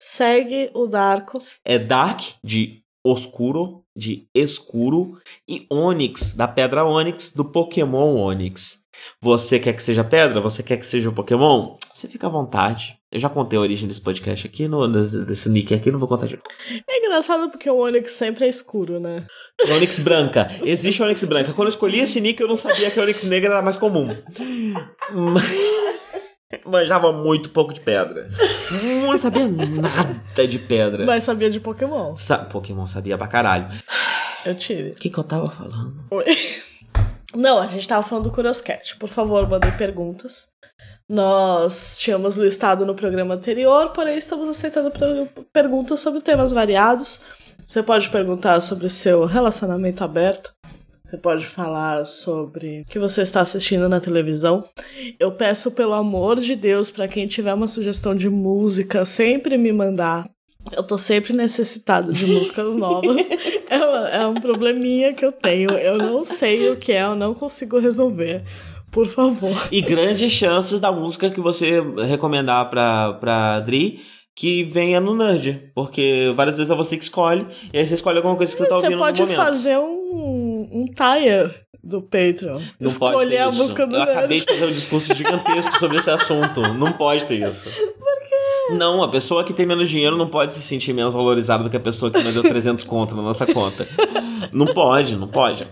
[0.00, 1.40] Segue o Darko.
[1.64, 5.18] É Dark, de oscuro, de escuro,
[5.48, 8.80] e Onix, da pedra Onix, do Pokémon Onix.
[9.20, 10.40] Você quer que seja pedra?
[10.40, 11.76] Você quer que seja o Pokémon?
[12.02, 12.98] Você fica à vontade.
[13.12, 16.08] Eu já contei a origem desse podcast aqui, no, desse, desse nick aqui, não vou
[16.08, 16.42] contar de novo.
[16.90, 19.24] É engraçado porque o Onix sempre é escuro, né?
[19.72, 20.50] Onix branca.
[20.64, 21.52] Existe Onix branca.
[21.52, 24.08] Quando eu escolhi esse nick, eu não sabia que a Onix negra era mais comum.
[26.66, 28.28] Manjava muito pouco de pedra.
[29.06, 31.06] Não sabia nada de pedra.
[31.06, 32.16] Mas sabia de Pokémon.
[32.16, 33.68] Sa Pokémon sabia pra caralho.
[34.44, 34.90] Eu tive.
[34.90, 36.04] O que, que eu tava falando?
[37.34, 38.96] Não, a gente tava falando do Curioscat.
[38.96, 40.48] Por favor, mandem perguntas.
[41.08, 47.20] Nós tínhamos listado no programa anterior, porém estamos aceitando per- perguntas sobre temas variados.
[47.66, 50.52] Você pode perguntar sobre seu relacionamento aberto.
[51.04, 54.64] Você pode falar sobre o que você está assistindo na televisão.
[55.20, 59.72] Eu peço pelo amor de Deus para quem tiver uma sugestão de música, sempre me
[59.72, 60.26] mandar.
[60.70, 63.28] Eu tô sempre necessitada de músicas novas.
[63.72, 65.70] É, uma- é um probleminha que eu tenho.
[65.70, 68.42] Eu não sei o que é, eu não consigo resolver.
[68.90, 69.50] Por favor.
[69.72, 74.00] E grandes chances da música que você recomendar pra, pra Dri
[74.34, 75.70] que venha no Nerd.
[75.74, 78.66] Porque várias vezes é você que escolhe, e aí você escolhe alguma coisa que você
[78.68, 79.42] tá Você ouvindo pode no momento.
[79.46, 82.60] fazer um, um tire do Patreon.
[82.78, 83.56] Não Escolher pode ter a isso.
[83.58, 84.18] música do Eu Nerd.
[84.18, 86.60] acabei de fazer um discurso gigantesco sobre esse assunto.
[86.74, 87.64] Não pode ter isso.
[87.70, 88.21] Por?
[88.72, 91.76] Não, a pessoa que tem menos dinheiro não pode se sentir menos valorizada do que
[91.76, 93.86] a pessoa que me deu 300 conto na nossa conta.
[94.52, 95.66] Não pode, não pode.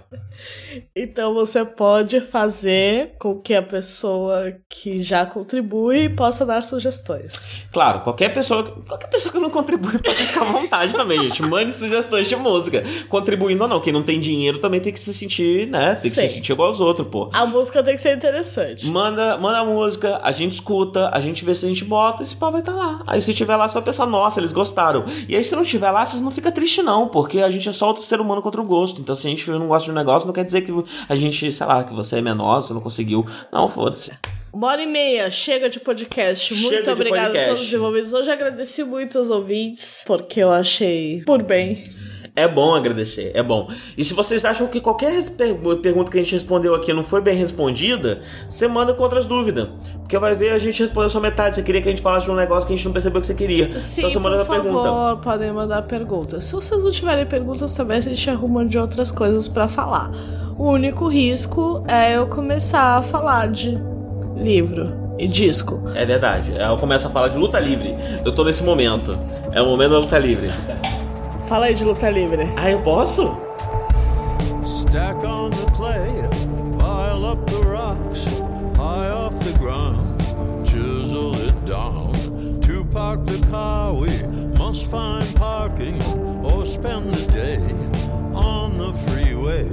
[0.94, 7.46] Então você pode fazer com que a pessoa que já contribui possa dar sugestões.
[7.72, 11.42] Claro, qualquer pessoa, qualquer pessoa que não contribui pode ficar à vontade também, gente.
[11.42, 12.82] Mande sugestões de música.
[13.08, 15.94] Contribuindo ou não, quem não tem dinheiro também tem que se sentir, né?
[15.94, 16.26] Tem que Sim.
[16.26, 17.30] se sentir igual aos outros, pô.
[17.32, 18.86] A música tem que ser interessante.
[18.86, 22.36] Manda, manda a música, a gente escuta, a gente vê se a gente bota, esse
[22.36, 23.02] pau vai estar lá.
[23.06, 25.04] Aí se tiver lá, você vai pensar, nossa, eles gostaram.
[25.28, 27.72] E aí se não tiver lá, vocês não ficam tristes não, porque a gente é
[27.72, 29.00] só outro ser humano contra o gosto.
[29.00, 30.72] Então se a gente não gosta de um negócio, não quer dizer que
[31.08, 33.26] a gente, sei lá, que você é menor, você não conseguiu.
[33.52, 34.12] Não, foda-se.
[34.52, 36.52] Uma hora e meia, chega de podcast.
[36.54, 38.12] Muito Chega de obrigada a todos os envolvidos.
[38.12, 41.84] Hoje agradeci muito aos ouvintes, porque eu achei por bem.
[42.34, 43.68] É bom agradecer, é bom.
[43.96, 45.12] E se vocês acham que qualquer
[45.82, 49.68] pergunta que a gente respondeu aqui não foi bem respondida, você manda com outras dúvidas.
[49.98, 51.56] Porque vai ver a gente respondeu só metade.
[51.56, 53.26] Você queria que a gente falasse de um negócio que a gente não percebeu que
[53.26, 53.78] você queria.
[53.78, 54.88] Sim, então você manda por a pergunta.
[54.88, 56.44] favor, podem mandar perguntas.
[56.44, 60.10] Se vocês não tiverem perguntas também, a gente arruma de outras coisas pra falar.
[60.56, 63.78] O único risco é eu começar a falar de
[64.36, 65.82] livro e disco.
[65.94, 66.52] É verdade.
[66.58, 67.94] Eu começo a falar de luta livre.
[68.24, 69.18] Eu tô nesse momento.
[69.52, 70.50] É o momento da luta livre.
[71.50, 72.48] Fala aí de luta livre.
[72.56, 73.36] Ah, eu posso?
[74.64, 76.06] Stack on the clay,
[76.78, 78.38] pile up the rocks,
[78.76, 80.16] high off the ground,
[80.64, 82.12] chisel it down.
[82.60, 84.10] To park the car, we
[84.56, 86.00] must find parking
[86.44, 87.58] or spend the day
[88.32, 89.66] on the freeway.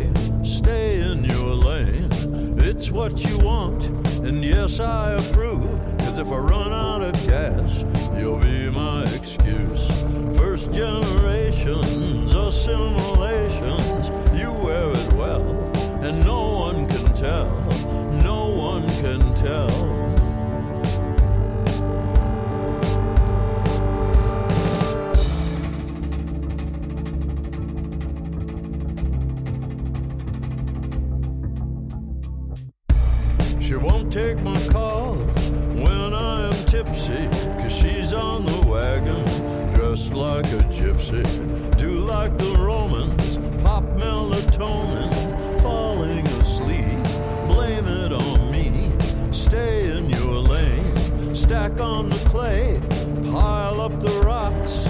[0.43, 2.09] Stay in your lane,
[2.57, 3.88] it's what you want,
[4.25, 5.96] and yes, I approve.
[6.20, 7.86] If I run out of gas,
[8.18, 9.88] you'll be my excuse.
[10.36, 15.45] First generations assimilations, you wear it well,
[16.03, 17.51] and no one can tell,
[18.24, 20.06] no one can tell.
[51.47, 52.77] Stack on the clay,
[53.31, 54.86] pile up the rocks,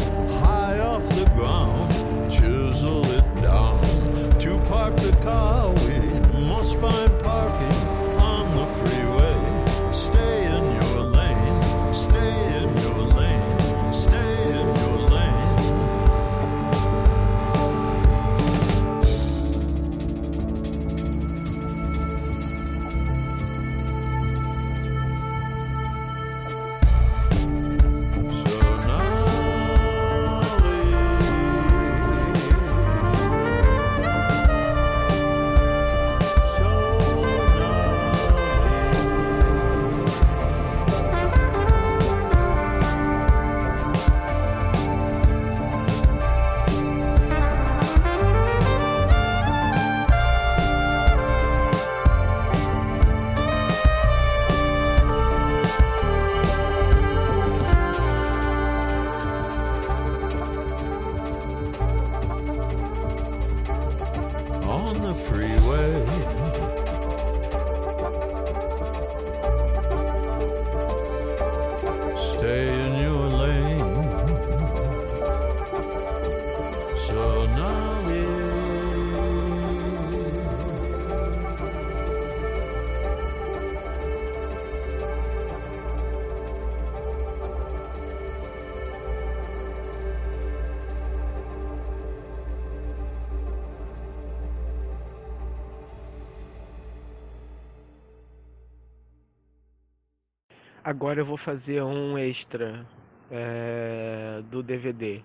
[100.98, 102.84] Agora eu vou fazer um extra
[103.30, 105.22] é, do DVD.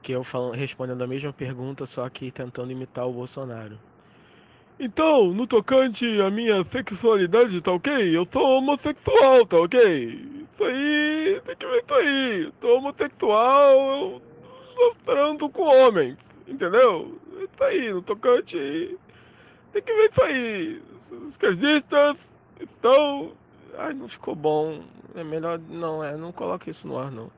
[0.00, 3.76] Que eu falo, respondendo a mesma pergunta, só que tentando imitar o Bolsonaro.
[4.78, 8.16] Então, no tocante à minha sexualidade, tá ok?
[8.16, 10.44] Eu sou homossexual, tá ok?
[10.48, 12.52] Isso aí, tem que ver isso aí.
[12.62, 14.22] Eu homossexual, eu
[14.76, 17.18] mostrando com homens, entendeu?
[17.36, 18.96] Isso aí, no tocante.
[19.72, 20.82] Tem que ver isso aí.
[20.94, 22.30] Os esquerdistas
[22.60, 23.32] estão.
[23.76, 24.84] Ai, não ficou bom.
[25.14, 25.58] É melhor.
[25.58, 27.30] Não, é, não coloque isso no ar, não.